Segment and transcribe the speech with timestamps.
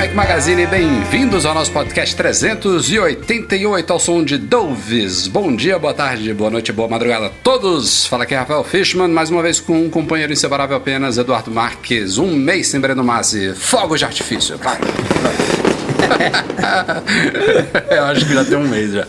[0.00, 5.26] Mac Magazine, bem-vindos ao nosso podcast 388 ao som de Doves.
[5.26, 8.06] Bom dia, boa tarde, boa noite, boa madrugada a todos.
[8.06, 12.16] Fala aqui Rafael Fishman, mais uma vez com um companheiro inseparável apenas, Eduardo Marques.
[12.16, 14.80] Um mês sem Breno Massi, fogos de artifício, claro.
[17.90, 19.06] Eu acho que já tem um mês já.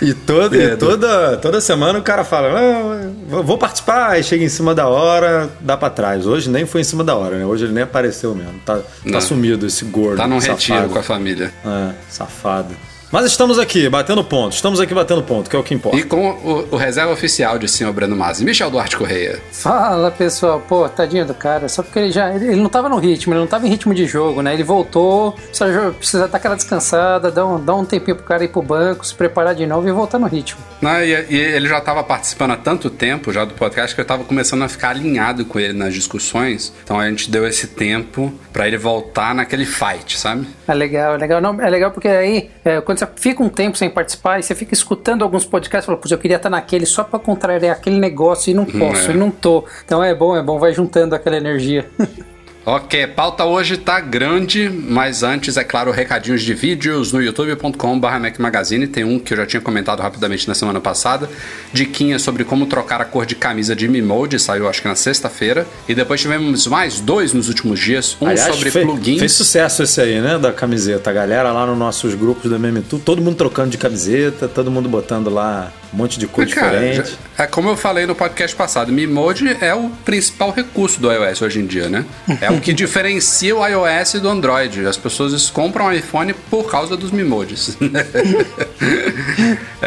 [0.00, 4.48] E, toda, e toda, toda semana o cara fala, ah, vou participar, aí chega em
[4.48, 6.26] cima da hora, dá pra trás.
[6.26, 7.44] Hoje nem foi em cima da hora, né?
[7.44, 8.58] Hoje ele nem apareceu mesmo.
[8.64, 10.16] Tá, tá sumido esse gordo.
[10.16, 10.60] Tá num safado.
[10.60, 11.52] retiro com a família.
[11.64, 12.74] É, safado.
[13.14, 14.54] Mas estamos aqui, batendo ponto.
[14.54, 15.96] Estamos aqui batendo ponto, que é o que importa.
[15.96, 19.40] E com o, o reserva oficial de senhor Breno Masi, Michel Duarte Correia.
[19.52, 22.34] Fala pessoal, pô, tadinho do cara, só porque ele já.
[22.34, 24.52] Ele, ele não tava no ritmo, ele não tava em ritmo de jogo, né?
[24.52, 28.48] Ele voltou, só precisa dar aquela descansada, dar um, dar um tempinho pro cara ir
[28.48, 30.58] pro banco, se preparar de novo e voltar no ritmo.
[30.82, 34.04] Não, e, e ele já tava participando há tanto tempo já do podcast que eu
[34.04, 36.74] tava começando a ficar alinhado com ele nas discussões.
[36.82, 40.48] Então a gente deu esse tempo para ele voltar naquele fight, sabe?
[40.66, 41.40] É legal, é legal.
[41.40, 44.54] Não, é legal porque aí, é, quando você fica um tempo sem participar e você
[44.54, 48.50] fica escutando alguns podcasts, fala, putz, eu queria estar naquele só pra contrariar aquele negócio
[48.50, 49.14] e não posso, é.
[49.14, 49.64] e não tô.
[49.84, 51.88] Então é bom, é bom, vai juntando aquela energia.
[52.66, 58.06] Ok, pauta hoje tá grande, mas antes, é claro, recadinhos de vídeos no youtube.com.br
[58.38, 58.86] Magazine.
[58.86, 61.28] Tem um que eu já tinha comentado rapidamente na semana passada.
[61.74, 65.66] Diquinha sobre como trocar a cor de camisa de Mimode, saiu acho que na sexta-feira.
[65.86, 68.16] E depois tivemos mais dois nos últimos dias.
[68.18, 69.18] Um Aliás, sobre fez, plugins.
[69.18, 70.38] Fez sucesso esse aí, né?
[70.38, 71.10] Da camiseta.
[71.10, 74.88] A galera lá nos nossos grupos do MMTU, todo mundo trocando de camiseta, todo mundo
[74.88, 77.16] botando lá um monte de cor Mas, diferente.
[77.38, 81.60] é como eu falei no podcast passado, Mimode é o principal recurso do iOS hoje
[81.60, 82.04] em dia, né?
[82.40, 84.84] É o que diferencia o iOS do Android.
[84.86, 87.78] As pessoas compram o iPhone por causa dos Mimodes.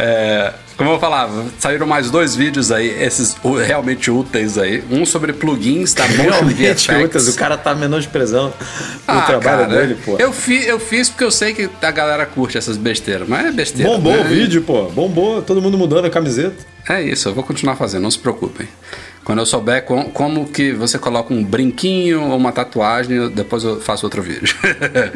[0.00, 4.82] É, como eu falava, saíram mais dois vídeos aí, esses realmente úteis aí.
[4.90, 6.92] Um sobre plugins da Motion Realmente.
[6.92, 8.54] Lucas, o cara tá menosprezando
[9.06, 10.16] Ah, o trabalho cara, dele, pô.
[10.18, 13.50] Eu, fi, eu fiz porque eu sei que a galera curte essas besteiras, mas é
[13.52, 13.90] besteira.
[13.90, 14.20] Bombou né?
[14.20, 14.84] o vídeo, pô.
[14.84, 16.56] Bombou, todo mundo mudando a camiseta.
[16.88, 18.66] É isso, eu vou continuar fazendo, não se preocupem.
[19.24, 23.78] Quando eu souber com- como que você coloca um brinquinho ou uma tatuagem, depois eu
[23.78, 24.54] faço outro vídeo.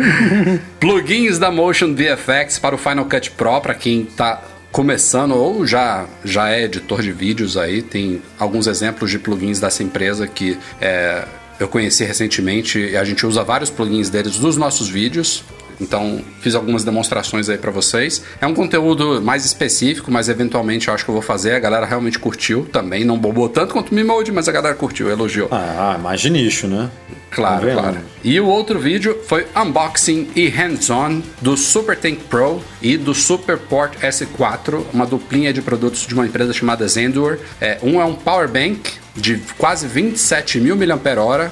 [0.78, 6.06] Plugins da Motion VFX para o Final Cut Pro, para quem tá começando ou já,
[6.24, 11.26] já é editor de vídeos aí, tem alguns exemplos de plugins dessa empresa que é,
[11.60, 15.44] eu conheci recentemente e a gente usa vários plugins deles nos nossos vídeos.
[15.80, 18.22] Então, fiz algumas demonstrações aí pra vocês.
[18.40, 21.54] É um conteúdo mais específico, mas eventualmente eu acho que eu vou fazer.
[21.54, 23.04] A galera realmente curtiu também.
[23.04, 25.48] Não bombou tanto quanto o Mimode, mas a galera curtiu, elogiou.
[25.50, 26.90] Ah, mais de nicho, né?
[27.30, 27.82] Claro, Convenhamos.
[27.82, 27.98] claro.
[28.22, 33.56] E o outro vídeo foi unboxing e hands-on do Super Tank Pro e do Super
[33.56, 37.38] Port S4, uma duplinha de produtos de uma empresa chamada Zendure.
[37.60, 38.80] É, um é um power bank
[39.16, 41.50] de quase 27 mil mAh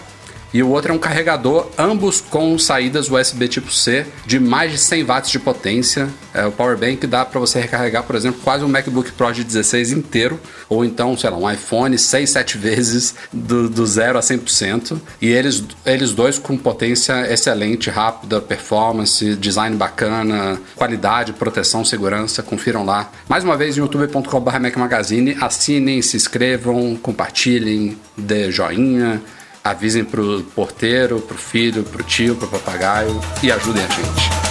[0.52, 4.78] e o outro é um carregador, ambos com saídas USB tipo C de mais de
[4.78, 6.08] 100 watts de potência.
[6.34, 9.44] É, o power bank dá para você recarregar, por exemplo, quase um MacBook Pro de
[9.44, 14.20] 16 inteiro, ou então, sei lá, um iPhone 6, 7 vezes do, do 0 a
[14.20, 14.98] 100%.
[15.20, 22.42] E eles, eles dois com potência excelente, rápida, performance, design bacana, qualidade, proteção, segurança.
[22.42, 23.10] Confiram lá.
[23.28, 25.36] Mais uma vez, youtube.com.br Magazine.
[25.40, 29.20] Assinem, se inscrevam, compartilhem, dê joinha.
[29.62, 34.49] Avisem pro porteiro, pro filho, pro tio, pro papagaio e ajudem a gente.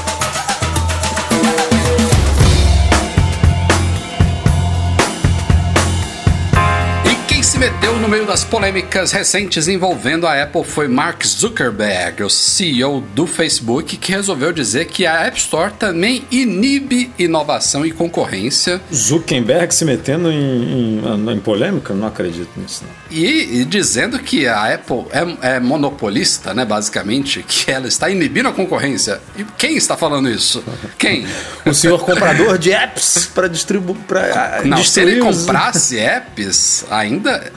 [7.59, 13.01] Se meteu no meio das polêmicas recentes envolvendo a Apple foi Mark Zuckerberg, o CEO
[13.01, 19.75] do Facebook, que resolveu dizer que a App Store também inibe inovação e concorrência Zuckerberg
[19.75, 21.93] se metendo em, em, em polêmica?
[21.93, 23.17] Não acredito nisso, não.
[23.17, 28.47] E, e dizendo que a Apple é, é monopolista, né, basicamente, que ela está inibindo
[28.47, 29.19] a concorrência.
[29.35, 30.63] E quem está falando isso?
[30.97, 31.27] Quem?
[31.65, 33.97] O senhor comprador de apps para distribuir.
[34.63, 37.48] Não, se ele comprasse apps, ainda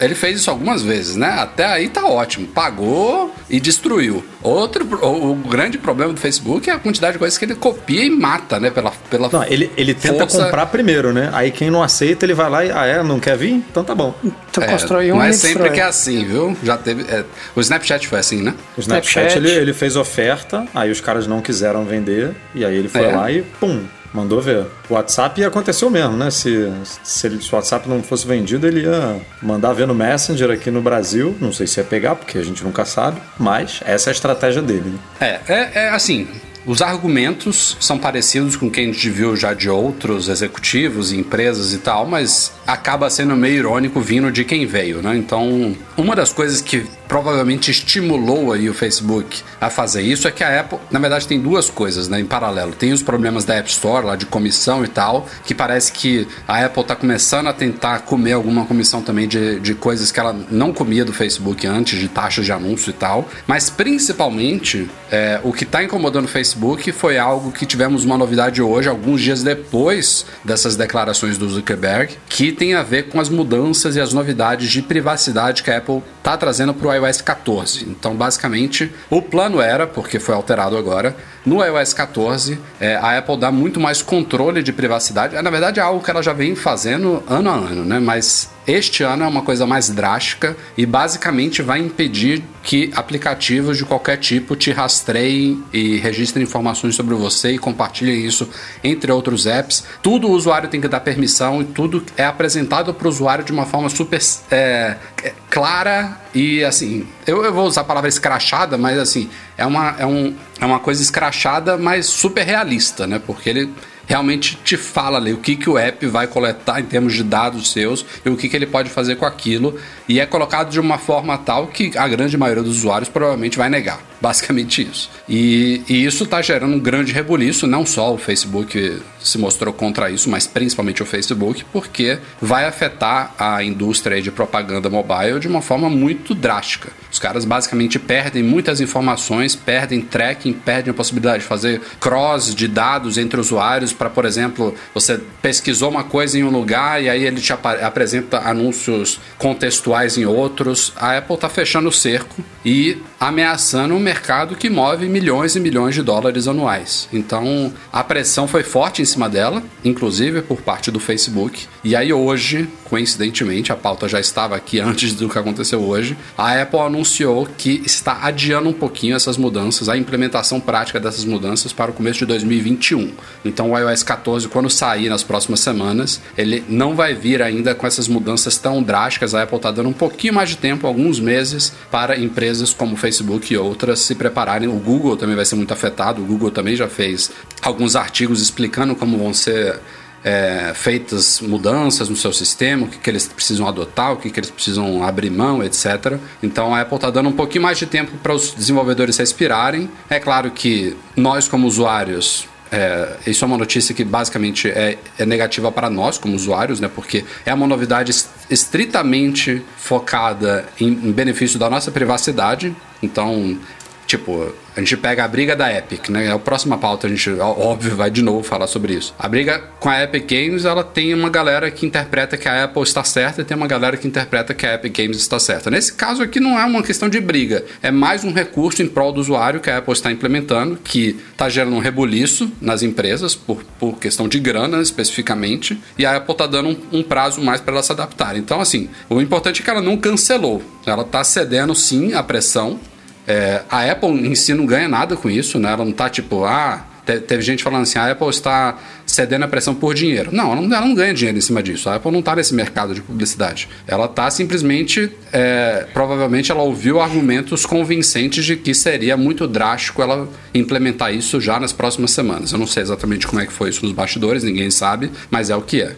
[0.00, 1.28] ele fez isso algumas vezes, né?
[1.28, 2.46] Até aí tá ótimo.
[2.46, 4.24] Pagou e destruiu.
[4.42, 8.04] Outro, o, o, grande problema do Facebook é a quantidade de coisas que ele copia
[8.04, 8.70] e mata, né?
[8.70, 10.44] Pela, pela não, ele, ele tenta força...
[10.44, 11.30] comprar primeiro, né?
[11.32, 13.52] Aí quem não aceita, ele vai lá e, ah, é, não quer vir?
[13.52, 14.14] Então tá bom.
[14.50, 16.56] Então é, constrói um Mas sempre que é assim, viu?
[16.62, 17.02] Já teve.
[17.02, 17.24] É,
[17.54, 18.54] o Snapchat foi assim, né?
[18.76, 19.38] O Snapchat, Snapchat.
[19.38, 23.14] Ele, ele fez oferta, aí os caras não quiseram vender, e aí ele foi é.
[23.14, 24.66] lá e pum, Mandou ver.
[24.88, 26.30] O WhatsApp aconteceu mesmo, né?
[26.30, 26.70] Se,
[27.02, 30.70] se, ele, se, o WhatsApp não fosse vendido, ele ia mandar ver no Messenger aqui
[30.70, 31.36] no Brasil.
[31.40, 34.60] Não sei se ia pegar, porque a gente nunca sabe, mas essa é a estratégia
[34.60, 34.90] dele.
[34.90, 34.98] Né?
[35.20, 36.28] É, é, é assim.
[36.64, 41.72] Os argumentos são parecidos com quem a gente viu já de outros executivos e empresas
[41.72, 45.16] e tal, mas acaba sendo meio irônico vindo de quem veio, né?
[45.16, 50.42] Então, uma das coisas que provavelmente estimulou aí o Facebook a fazer isso é que
[50.42, 52.72] a Apple, na verdade, tem duas coisas, né, em paralelo.
[52.72, 56.64] Tem os problemas da App Store lá de comissão e tal, que parece que a
[56.64, 60.72] Apple está começando a tentar comer alguma comissão também de, de coisas que ela não
[60.72, 63.28] comia do Facebook antes, de taxas de anúncio e tal.
[63.46, 68.62] Mas principalmente, é, o que está incomodando o Facebook foi algo que tivemos uma novidade
[68.62, 73.96] hoje, alguns dias depois dessas declarações do Zuckerberg, que tem a ver com as mudanças
[73.96, 77.88] e as novidades de privacidade que a Apple está trazendo para o iOS 14.
[77.88, 83.36] Então, basicamente, o plano era, porque foi alterado agora, no iOS 14, é, a Apple
[83.36, 85.40] dá muito mais controle de privacidade.
[85.40, 87.98] Na verdade, é algo que ela já vem fazendo ano a ano, né?
[87.98, 93.84] Mas este ano é uma coisa mais drástica e basicamente vai impedir que aplicativos de
[93.84, 98.48] qualquer tipo te rastreiem e registrem informações sobre você e compartilhem isso
[98.84, 99.84] entre outros apps.
[100.00, 103.50] Tudo o usuário tem que dar permissão e tudo é apresentado para o usuário de
[103.50, 104.20] uma forma super
[104.52, 107.04] é, é, clara e assim.
[107.26, 109.28] Eu, eu, vou usar a palavra escrachada, mas assim,
[109.62, 113.20] é uma, é, um, é uma coisa escrachada, mas super realista, né?
[113.24, 113.72] Porque ele
[114.08, 117.70] realmente te fala ali o que, que o app vai coletar em termos de dados
[117.70, 119.78] seus e o que, que ele pode fazer com aquilo.
[120.08, 123.68] E é colocado de uma forma tal que a grande maioria dos usuários provavelmente vai
[123.68, 124.00] negar.
[124.22, 125.10] Basicamente isso.
[125.28, 130.10] E, e isso está gerando um grande rebuliço, não só o Facebook se mostrou contra
[130.10, 135.60] isso, mas principalmente o Facebook, porque vai afetar a indústria de propaganda mobile de uma
[135.60, 136.90] forma muito drástica.
[137.10, 142.68] Os caras basicamente perdem muitas informações, perdem tracking, perdem a possibilidade de fazer cross de
[142.68, 147.24] dados entre usuários para, por exemplo, você pesquisou uma coisa em um lugar e aí
[147.24, 150.92] ele te ap apresenta anúncios contextuais em outros.
[150.96, 154.11] A Apple está fechando o cerco e ameaçando um mercado
[154.56, 157.08] que move milhões e milhões de dólares anuais.
[157.12, 161.66] Então, a pressão foi forte em cima dela, inclusive por parte do Facebook.
[161.82, 166.60] E aí hoje, coincidentemente, a pauta já estava aqui antes do que aconteceu hoje, a
[166.60, 171.90] Apple anunciou que está adiando um pouquinho essas mudanças, a implementação prática dessas mudanças para
[171.90, 173.12] o começo de 2021.
[173.44, 177.86] Então o iOS 14, quando sair nas próximas semanas, ele não vai vir ainda com
[177.86, 179.34] essas mudanças tão drásticas.
[179.34, 183.52] A Apple está dando um pouquinho mais de tempo, alguns meses, para empresas como Facebook
[183.52, 184.68] e outras se prepararem.
[184.68, 186.22] O Google também vai ser muito afetado.
[186.22, 187.30] O Google também já fez
[187.62, 189.80] alguns artigos explicando como vão ser
[190.24, 194.38] é, feitas mudanças no seu sistema, o que, que eles precisam adotar, o que, que
[194.38, 196.18] eles precisam abrir mão, etc.
[196.42, 199.90] Então a Apple está dando um pouquinho mais de tempo para os desenvolvedores respirarem.
[200.08, 205.26] É claro que nós, como usuários, é, isso é uma notícia que basicamente é, é,
[205.26, 206.88] negativa para nós como usuários, né?
[206.88, 208.10] Porque é uma novidade
[208.48, 212.74] estritamente focada em, em benefício da nossa privacidade.
[213.02, 213.58] Então,
[214.06, 216.26] tipo, a gente pega a briga da Epic, né?
[216.26, 219.14] É a próxima pauta, a gente, óbvio, vai de novo falar sobre isso.
[219.18, 222.82] A briga com a Epic Games, ela tem uma galera que interpreta que a Apple
[222.82, 225.70] está certa e tem uma galera que interpreta que a Epic Games está certa.
[225.70, 229.12] Nesse caso aqui não é uma questão de briga, é mais um recurso em prol
[229.12, 233.62] do usuário que a Apple está implementando, que está gerando um rebuliço nas empresas, por,
[233.78, 237.74] por questão de grana especificamente, e a Apple está dando um, um prazo mais para
[237.74, 238.36] ela se adaptar.
[238.36, 240.62] Então, assim, o importante é que ela não cancelou.
[240.86, 242.80] Ela está cedendo sim à pressão,
[243.26, 245.72] é, a Apple em si não ganha nada com isso, né?
[245.72, 249.74] Ela não tá tipo, ah, teve gente falando assim, a Apple está cedendo a pressão
[249.74, 250.30] por dinheiro.
[250.32, 251.88] Não, ela não, ganha dinheiro em cima disso.
[251.88, 253.68] A Apple não está nesse mercado de publicidade.
[253.86, 260.28] Ela está simplesmente, é, provavelmente ela ouviu argumentos convincentes de que seria muito drástico ela
[260.54, 262.52] implementar isso já nas próximas semanas.
[262.52, 265.56] Eu não sei exatamente como é que foi isso nos bastidores, ninguém sabe, mas é
[265.56, 265.96] o que é.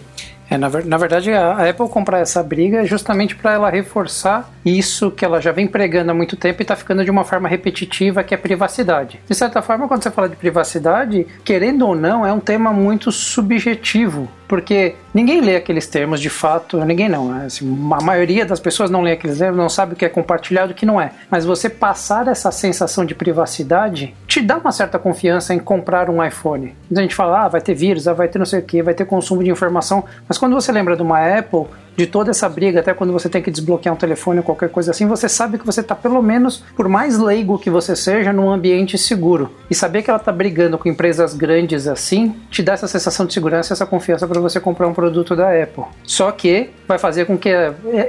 [0.48, 5.10] É, na, na, verdade, a Apple comprar essa briga é justamente para ela reforçar isso
[5.10, 8.22] que ela já vem pregando há muito tempo e está ficando de uma forma repetitiva,
[8.22, 9.20] que é privacidade.
[9.26, 13.10] De certa forma, quando você fala de privacidade, querendo ou não, é um tema muito
[13.10, 17.46] subjetivo porque ninguém lê aqueles termos de fato, ninguém não, né?
[17.46, 20.72] assim, a maioria das pessoas não lê aqueles termos, não sabe o que é compartilhado
[20.72, 21.12] e o que não é.
[21.30, 26.24] Mas você passar essa sensação de privacidade te dá uma certa confiança em comprar um
[26.24, 26.74] iPhone.
[26.94, 28.94] A gente fala, ah, vai ter vírus, ah, vai ter não sei o que, vai
[28.94, 32.80] ter consumo de informação, mas quando você lembra de uma Apple, de toda essa briga,
[32.80, 35.66] até quando você tem que desbloquear um telefone ou qualquer coisa assim, você sabe que
[35.66, 39.50] você está pelo menos, por mais leigo que você seja, num ambiente seguro.
[39.70, 43.32] E saber que ela está brigando com empresas grandes assim, te dá essa sensação de
[43.32, 45.84] segurança, essa confiança para você comprar um produto da Apple.
[46.02, 47.48] Só que vai fazer com que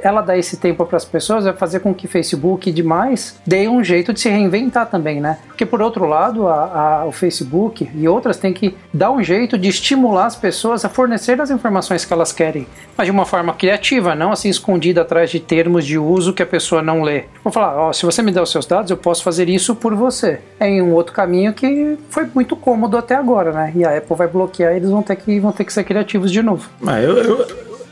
[0.02, 3.68] ela dá esse tempo para as pessoas, vai fazer com que Facebook e demais dê
[3.68, 5.38] um jeito de se reinventar também, né?
[5.48, 9.58] Porque por outro lado, a, a, o Facebook e outras têm que dar um jeito
[9.58, 13.54] de estimular as pessoas a fornecer as informações que elas querem, mas de uma forma
[13.76, 17.26] criativa, não assim escondida atrás de termos de uso que a pessoa não lê.
[17.44, 19.94] Vou falar, ó, se você me der os seus dados, eu posso fazer isso por
[19.94, 20.40] você.
[20.60, 23.74] É em um outro caminho que foi muito cômodo até agora, né?
[23.76, 26.42] E a Apple vai bloquear, eles vão ter que vão ter que ser criativos de
[26.42, 26.70] novo.
[26.86, 27.48] Ah, eu, eu,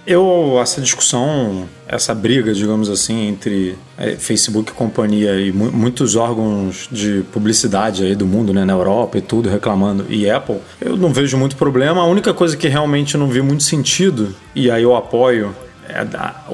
[0.07, 6.15] eu, essa discussão, essa briga, digamos assim, entre é, Facebook e companhia e mu muitos
[6.15, 10.95] órgãos de publicidade aí do mundo, né, na Europa e tudo, reclamando, e Apple, eu
[10.95, 12.01] não vejo muito problema.
[12.01, 15.53] A única coisa que realmente não vi muito sentido, e aí eu apoio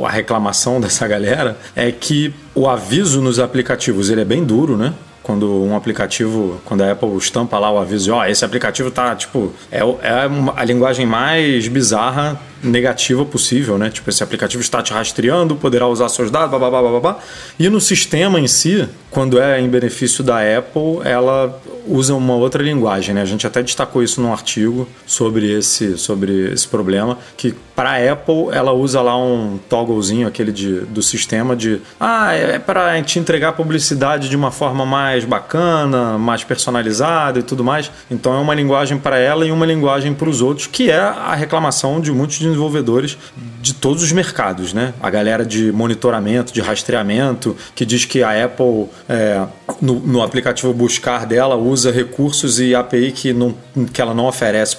[0.03, 4.93] a reclamação dessa galera, é que o aviso nos aplicativos ele é bem duro, né?
[5.21, 9.15] quando um aplicativo, quando a Apple estampa lá o aviso, ó, oh, esse aplicativo tá,
[9.15, 13.89] tipo, é, é a linguagem mais bizarra negativa possível, né?
[13.89, 17.19] Tipo, esse aplicativo está te rastreando, poderá usar seus dados, blá, blá, blá.
[17.57, 22.61] E no sistema em si, quando é em benefício da Apple, ela usa uma outra
[22.61, 23.21] linguagem, né?
[23.21, 28.11] A gente até destacou isso num artigo sobre esse, sobre esse problema, que para a
[28.11, 33.17] Apple ela usa lá um togglezinho, aquele de, do sistema de ah, é para te
[33.19, 37.89] entregar publicidade de uma forma mais bacana, mais personalizada e tudo mais.
[38.11, 41.33] Então é uma linguagem para ela e uma linguagem para os outros, que é a
[41.33, 43.17] reclamação de muitos desenvolvedores
[43.61, 44.93] de todos os mercados, né?
[45.01, 49.45] A galera de monitoramento, de rastreamento, que diz que a Apple, é,
[49.81, 53.55] no, no, aplicativo buscar dela, usa recursos e API que, não,
[53.91, 54.77] que ela não oferece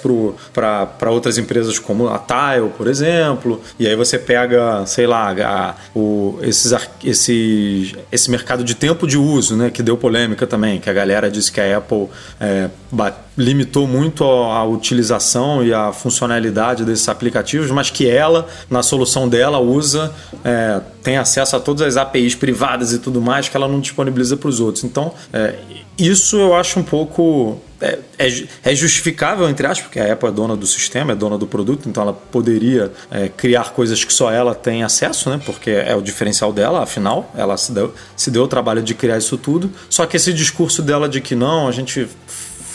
[0.53, 3.61] para outras empresas como a Tile, por exemplo.
[3.79, 6.73] E aí você pega, sei lá, a, o, esses,
[7.03, 9.69] esse, esse mercado de tempo de uso, né?
[9.69, 12.07] Que deu polêmica também, que a galera disse que a Apple
[12.39, 12.69] é,
[13.37, 19.59] limitou muito a, utilização e a funcionalidade desses aplicativos, mas que ela, na solução dela,
[19.59, 23.79] usa, é, tem acesso a todas as APIs privadas e tudo mais que ela não
[23.79, 24.83] disponibiliza para os outros.
[24.83, 25.55] Então, é,
[25.97, 28.27] isso eu acho um pouco é, é,
[28.63, 31.89] é, justificável, entre aspas, porque a Apple é dona do sistema, é dona do produto,
[31.89, 35.41] então ela poderia é, criar coisas que só ela tem acesso, né?
[35.43, 39.17] Porque é o diferencial dela, afinal, ela se deu, se deu o trabalho de criar
[39.17, 39.71] isso tudo.
[39.89, 42.07] Só que esse discurso dela de que não, a gente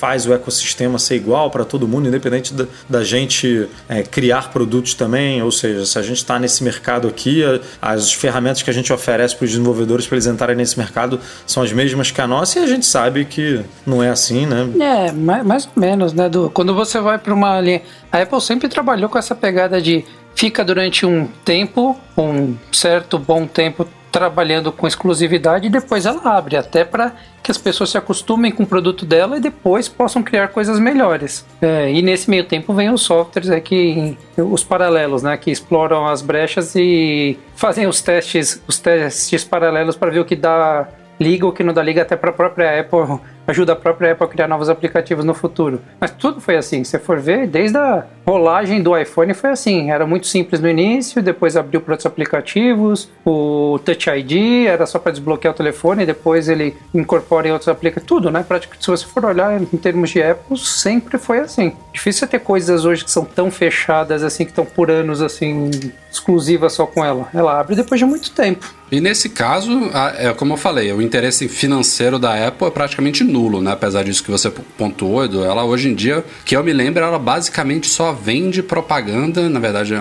[0.06, 4.94] faz o ecossistema ser igual para todo mundo, independente da, da gente é, criar produtos
[4.94, 5.42] também.
[5.42, 7.42] Ou seja, se a gente está nesse mercado aqui,
[7.82, 11.60] as ferramentas que a gente oferece para os desenvolvedores para eles entrarem nesse mercado são
[11.60, 14.68] as mesmas que a nossa e a gente sabe que não é assim, né?
[14.78, 16.28] É, mais, mais ou menos, né?
[16.28, 17.82] Do, quando você vai para uma linha.
[18.12, 20.04] A Apple sempre trabalhou com essa pegada de
[20.36, 26.56] fica durante um tempo, um certo bom tempo trabalhando com exclusividade e depois ela abre,
[26.56, 30.48] até para que as pessoas se acostumem com o produto dela e depois possam criar
[30.48, 31.46] coisas melhores.
[31.60, 36.06] É, e nesse meio tempo vem os softwares é que os paralelos, né, que exploram
[36.06, 40.88] as brechas e fazem os testes, os testes paralelos para ver o que dá
[41.20, 44.24] liga ou que não dá liga até para a própria Apple ajuda a própria Apple
[44.24, 45.80] a criar novos aplicativos no futuro.
[46.00, 49.90] Mas tudo foi assim, se você for ver, desde a rolagem do iPhone foi assim,
[49.90, 54.98] era muito simples no início, depois abriu para outros aplicativos, o Touch ID era só
[54.98, 58.44] para desbloquear o telefone, depois ele incorpora em outros aplicativos, tudo, né?
[58.46, 61.72] Praticamente, se você for olhar em termos de Apple, sempre foi assim.
[61.92, 65.70] Difícil é ter coisas hoje que são tão fechadas assim, que estão por anos assim,
[66.10, 67.28] exclusivas só com ela.
[67.32, 68.74] Ela abre depois de muito tempo.
[68.90, 73.36] E nesse caso, é como eu falei, o interesse financeiro da Apple é praticamente nulo,
[73.61, 73.73] né?
[73.73, 77.19] Apesar disso que você pontuou, Edu, ela hoje em dia, que eu me lembro, ela
[77.19, 79.95] basicamente só vende propaganda, na verdade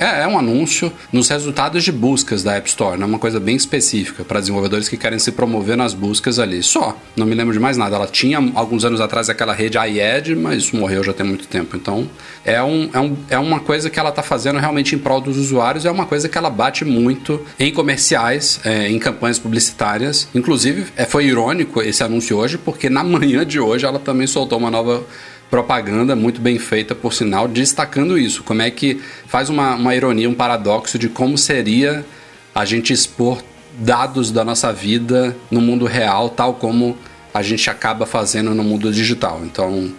[0.00, 3.04] é, é um anúncio nos resultados de buscas da App Store, né?
[3.04, 6.62] uma coisa bem específica para desenvolvedores que querem se promover nas buscas ali.
[6.62, 7.96] Só, não me lembro de mais nada.
[7.96, 11.76] Ela tinha alguns anos atrás aquela rede iAd, mas isso morreu já tem muito tempo.
[11.76, 12.08] Então,
[12.44, 15.36] é, um, é, um, é uma coisa que ela está fazendo realmente em prol dos
[15.36, 20.28] usuários, é uma coisa que ela bate muito em comerciais, é, em campanhas publicitárias.
[20.34, 24.58] Inclusive, é, foi irônico esse anúncio hoje, porque na manhã de hoje ela também soltou
[24.58, 25.04] uma nova
[25.50, 28.42] propaganda muito bem feita, por sinal, destacando isso.
[28.44, 32.04] Como é que faz uma, uma ironia, um paradoxo de como seria
[32.54, 33.42] a gente expor
[33.78, 36.96] dados da nossa vida no mundo real, tal como
[37.32, 39.40] a gente acaba fazendo no mundo digital.
[39.44, 39.92] Então,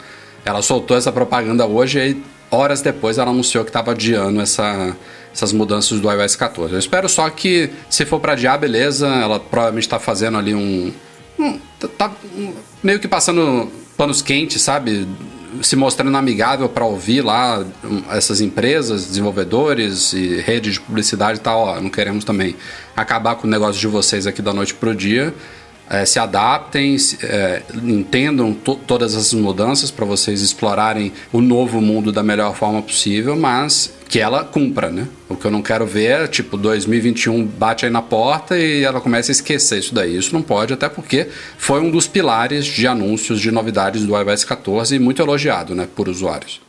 [0.46, 4.96] ela soltou essa propaganda hoje e horas depois ela anunciou que estava adiando essa,
[5.34, 6.74] essas mudanças do iOS 14.
[6.74, 10.92] Eu espero só que, se for para adiar, beleza, ela provavelmente está fazendo ali um.
[11.40, 12.12] um tá, tá
[12.84, 15.08] meio que passando panos quentes, sabe?
[15.62, 17.66] Se mostrando amigável para ouvir lá
[18.12, 22.56] essas empresas, desenvolvedores e rede de publicidade e tal, ó, não queremos também
[22.96, 25.34] acabar com o negócio de vocês aqui da noite pro dia.
[25.90, 31.82] É, se adaptem, se, é, entendam to todas essas mudanças para vocês explorarem o novo
[31.82, 35.08] mundo da melhor forma possível, mas que ela cumpra, né?
[35.30, 39.00] O que eu não quero ver é, tipo, 2021 bate aí na porta e ela
[39.00, 40.18] começa a esquecer isso daí.
[40.18, 44.44] Isso não pode, até porque foi um dos pilares de anúncios de novidades do iOS
[44.44, 46.60] 14 e muito elogiado, né, por usuários.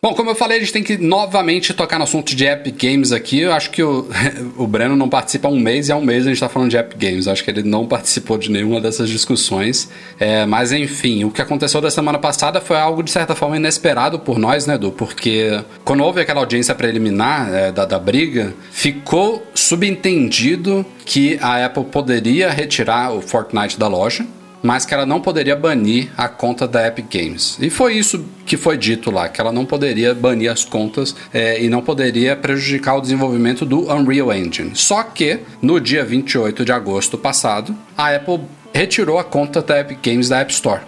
[0.00, 3.10] Bom, como eu falei, a gente tem que novamente tocar no assunto de Epic Games
[3.10, 3.40] aqui.
[3.40, 4.08] Eu acho que o,
[4.56, 6.70] o Breno não participa há um mês e há um mês a gente está falando
[6.70, 7.26] de Epic Games.
[7.26, 9.90] Eu acho que ele não participou de nenhuma dessas discussões.
[10.20, 14.20] É, mas enfim, o que aconteceu da semana passada foi algo de certa forma inesperado
[14.20, 14.92] por nós, né, Edu?
[14.92, 21.86] Porque quando houve aquela audiência preliminar é, da, da briga, ficou subentendido que a Apple
[21.86, 24.24] poderia retirar o Fortnite da loja
[24.68, 27.56] mas que ela não poderia banir a conta da Epic Games.
[27.58, 31.58] E foi isso que foi dito lá, que ela não poderia banir as contas é,
[31.64, 34.72] e não poderia prejudicar o desenvolvimento do Unreal Engine.
[34.74, 40.00] Só que, no dia 28 de agosto passado, a Apple retirou a conta da Epic
[40.02, 40.82] Games da App Store.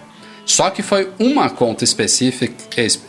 [0.51, 2.53] Só que foi uma conta específica,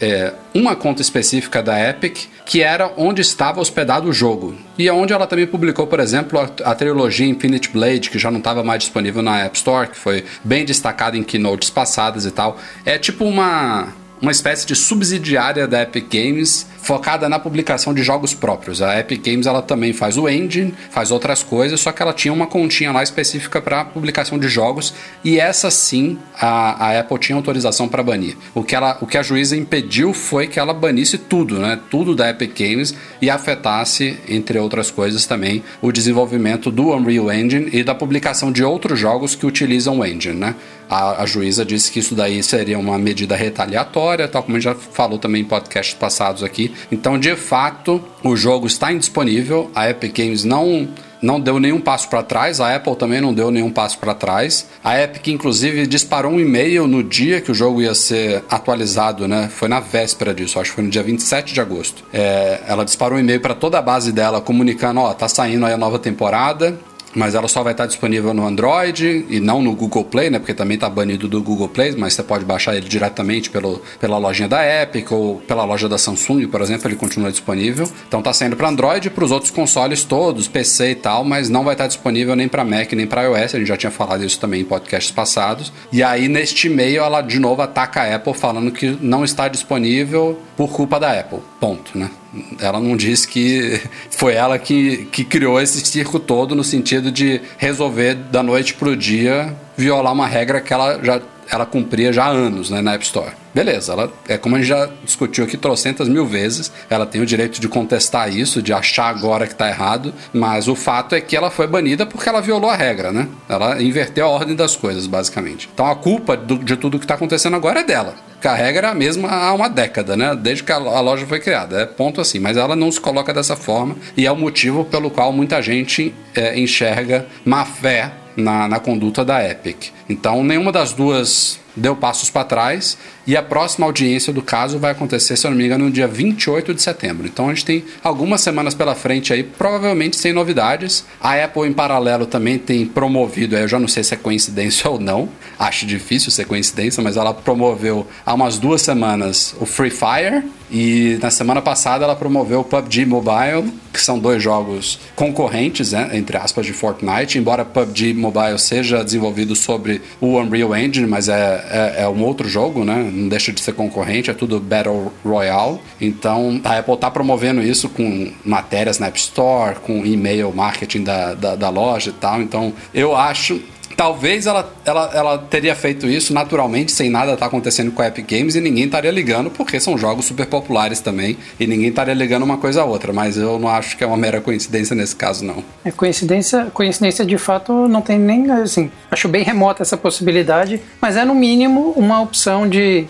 [0.00, 4.54] é, uma conta específica da Epic que era onde estava hospedado o jogo.
[4.78, 8.30] E é onde ela também publicou, por exemplo, a, a trilogia Infinite Blade, que já
[8.30, 12.30] não estava mais disponível na App Store, que foi bem destacada em keynotes passadas e
[12.30, 12.60] tal.
[12.84, 13.88] É tipo uma
[14.20, 18.82] uma espécie de subsidiária da Epic Games focada na publicação de jogos próprios.
[18.82, 22.34] A Epic Games ela também faz o engine, faz outras coisas, só que ela tinha
[22.34, 24.92] uma continha lá específica para publicação de jogos
[25.24, 28.36] e essa sim a, a Apple tinha autorização para banir.
[28.54, 31.78] O que, ela, o que a juíza impediu foi que ela banisse tudo, né?
[31.88, 37.68] Tudo da Epic Games e afetasse, entre outras coisas também, o desenvolvimento do Unreal Engine
[37.72, 40.54] e da publicação de outros jogos que utilizam o engine, né?
[40.90, 44.70] A, a, juíza disse que isso daí seria uma medida retaliatória, tal como a gente
[44.70, 46.71] já falou também em podcasts passados aqui.
[46.90, 49.70] Então, de fato, o jogo está indisponível.
[49.74, 50.88] A Epic Games não
[51.22, 54.66] não deu nenhum passo para trás, a Apple também não deu nenhum passo para trás.
[54.82, 59.48] A Epic, inclusive, disparou um e-mail no dia que o jogo ia ser atualizado, né?
[59.48, 62.02] Foi na véspera disso, acho que foi no dia 27 de agosto.
[62.12, 65.72] É, ela disparou um e-mail para toda a base dela comunicando: ó, tá saindo aí
[65.72, 66.76] a nova temporada,
[67.14, 70.38] mas ela só vai estar disponível no Android e não no Google Play, né?
[70.38, 74.18] Porque também está banido do Google Play, mas você pode baixar ele diretamente pelo, pela
[74.18, 77.88] lojinha da Epic ou pela loja da Samsung, por exemplo, ele continua disponível.
[78.06, 81.48] Então está saindo para Android e para os outros consoles todos, PC e tal, mas
[81.48, 83.54] não vai estar disponível nem para Mac nem para iOS.
[83.54, 85.72] A gente já tinha falado isso também em podcasts passados.
[85.92, 90.38] E aí neste e-mail ela de novo ataca a Apple falando que não está disponível
[90.56, 91.40] por culpa da Apple.
[91.60, 92.10] Ponto, né?
[92.58, 97.40] Ela não diz que foi ela que, que criou esse circo todo no sentido de
[97.58, 102.28] resolver da noite pro dia violar uma regra que ela já ela cumpria já há
[102.28, 103.32] anos né, na App Store.
[103.54, 107.26] Beleza, ela, é como a gente já discutiu aqui trocentas mil vezes, ela tem o
[107.26, 111.36] direito de contestar isso, de achar agora que está errado, mas o fato é que
[111.36, 113.28] ela foi banida porque ela violou a regra, né?
[113.46, 115.68] Ela inverteu a ordem das coisas, basicamente.
[115.74, 118.14] Então a culpa do, de tudo que está acontecendo agora é dela.
[118.42, 120.34] Que a regra é a mesma há uma década, né?
[120.34, 121.80] Desde que a, a loja foi criada.
[121.82, 122.40] É ponto assim.
[122.40, 126.12] Mas ela não se coloca dessa forma e é o motivo pelo qual muita gente
[126.34, 129.90] é, enxerga má fé na, na conduta da Epic.
[130.08, 134.92] Então, nenhuma das duas deu passos para trás e a próxima audiência do caso vai
[134.92, 137.26] acontecer, se eu não me engano, no dia 28 de setembro.
[137.26, 141.04] Então a gente tem algumas semanas pela frente aí, provavelmente sem novidades.
[141.20, 144.98] A Apple, em paralelo, também tem promovido, eu já não sei se é coincidência ou
[144.98, 150.42] não, acho difícil ser coincidência, mas ela promoveu há umas duas semanas o Free Fire
[150.70, 156.10] e na semana passada ela promoveu o PUBG Mobile, que são dois jogos concorrentes, né,
[156.14, 161.94] entre aspas, de Fortnite, embora PUBG Mobile seja desenvolvido sobre o Unreal Engine, mas é,
[161.98, 163.11] é, é um outro jogo, né?
[163.12, 165.78] Não deixa de ser concorrente, é tudo Battle Royale.
[166.00, 171.34] Então a Apple está promovendo isso com matérias na App Store, com e-mail marketing da,
[171.34, 172.42] da, da loja e tal.
[172.42, 173.60] Então eu acho
[173.96, 178.08] Talvez ela, ela, ela teria feito isso naturalmente, sem nada estar tá acontecendo com a
[178.08, 182.14] Epic Games e ninguém estaria ligando, porque são jogos super populares também e ninguém estaria
[182.14, 183.12] ligando uma coisa a outra.
[183.12, 185.62] Mas eu não acho que é uma mera coincidência nesse caso, não.
[185.84, 188.90] É coincidência, coincidência de fato não tem nem assim.
[189.10, 193.06] Acho bem remota essa possibilidade, mas é no mínimo uma opção de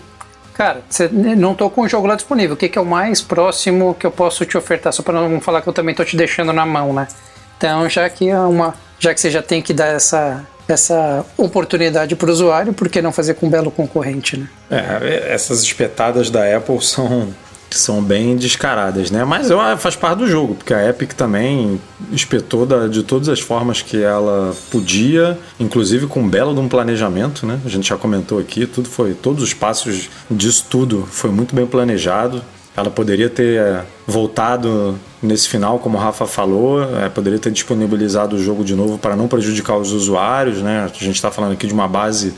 [0.54, 2.54] Cara, você não tô com o jogo lá disponível.
[2.54, 4.92] O que, que é o mais próximo que eu posso te ofertar?
[4.92, 7.08] Só para não falar que eu também tô te deixando na mão, né?
[7.56, 12.16] Então, já que é uma, já que você já tem que dar essa essa oportunidade
[12.16, 14.48] para o usuário, por que não fazer com um belo concorrente, né?
[14.70, 17.32] É, essas espetadas da Apple são
[17.78, 19.24] são bem descaradas, né?
[19.24, 21.80] Mas eu, faz parte do jogo, porque a Epic também
[22.10, 26.68] espetou da, de todas as formas que ela podia, inclusive com um belo de um
[26.68, 27.58] planejamento, né?
[27.64, 31.66] A gente já comentou aqui, tudo foi, todos os passos disso tudo foi muito bem
[31.66, 32.42] planejado.
[32.76, 38.36] Ela poderia ter é, voltado nesse final, como o Rafa falou, é, poderia ter disponibilizado
[38.36, 40.84] o jogo de novo para não prejudicar os usuários, né?
[40.84, 42.32] A gente está falando aqui de uma base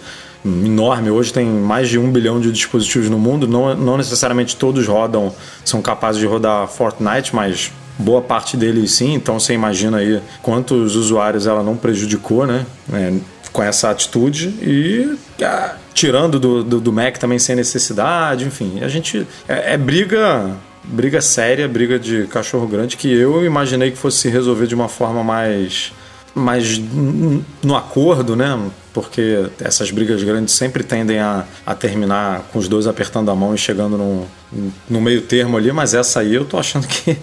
[0.45, 1.11] enorme.
[1.11, 3.49] Hoje tem mais de um bilhão de dispositivos no mundo.
[3.49, 5.33] Não, não necessariamente todos rodam,
[5.65, 9.15] são capazes de rodar Fortnite, mas boa parte deles sim.
[9.15, 12.67] Então você imagina aí quantos usuários ela não prejudicou, né?
[12.93, 13.13] É,
[13.55, 18.81] com essa atitude e ah, tirando do, do, do, Mac também sem necessidade, enfim.
[18.83, 19.25] A gente.
[19.49, 20.51] é, é briga
[20.83, 24.89] briga séria, briga de cachorro grande, que eu imaginei que fosse se resolver de uma
[24.89, 25.93] forma mais
[26.35, 26.79] mais
[27.63, 28.59] no acordo, né?
[28.93, 33.55] Porque essas brigas grandes sempre tendem a, a terminar com os dois apertando a mão
[33.55, 34.27] e chegando no,
[34.91, 37.17] no meio termo ali, mas essa aí eu tô achando que,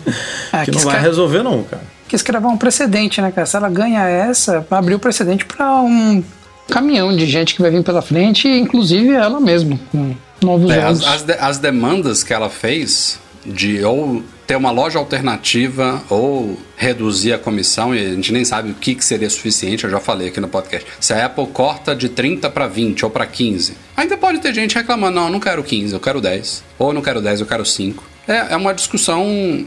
[0.54, 1.84] é, que, não vai resolver, não, cara.
[2.12, 3.47] Quis gravar um precedente, né, cara?
[3.47, 6.21] Se ela ganha essa, abriu precedente para um
[6.69, 11.08] caminhão de gente que vai vir pela frente, inclusive ela mesma, com novos é, jogos.
[11.08, 16.60] As, as, de, as demandas que ela fez de ou ter uma loja alternativa ou
[16.76, 20.02] reduzir a comissão, e a gente nem sabe o que, que seria suficiente, eu já
[20.02, 20.86] falei aqui no podcast.
[21.00, 24.76] Se a Apple corta de 30 para 20 ou para 15, ainda pode ter gente
[24.76, 26.62] reclamando: não, eu não quero 15, eu quero 10.
[26.78, 28.11] Ou eu não quero 10, eu quero 5.
[28.27, 29.65] É, é uma discussão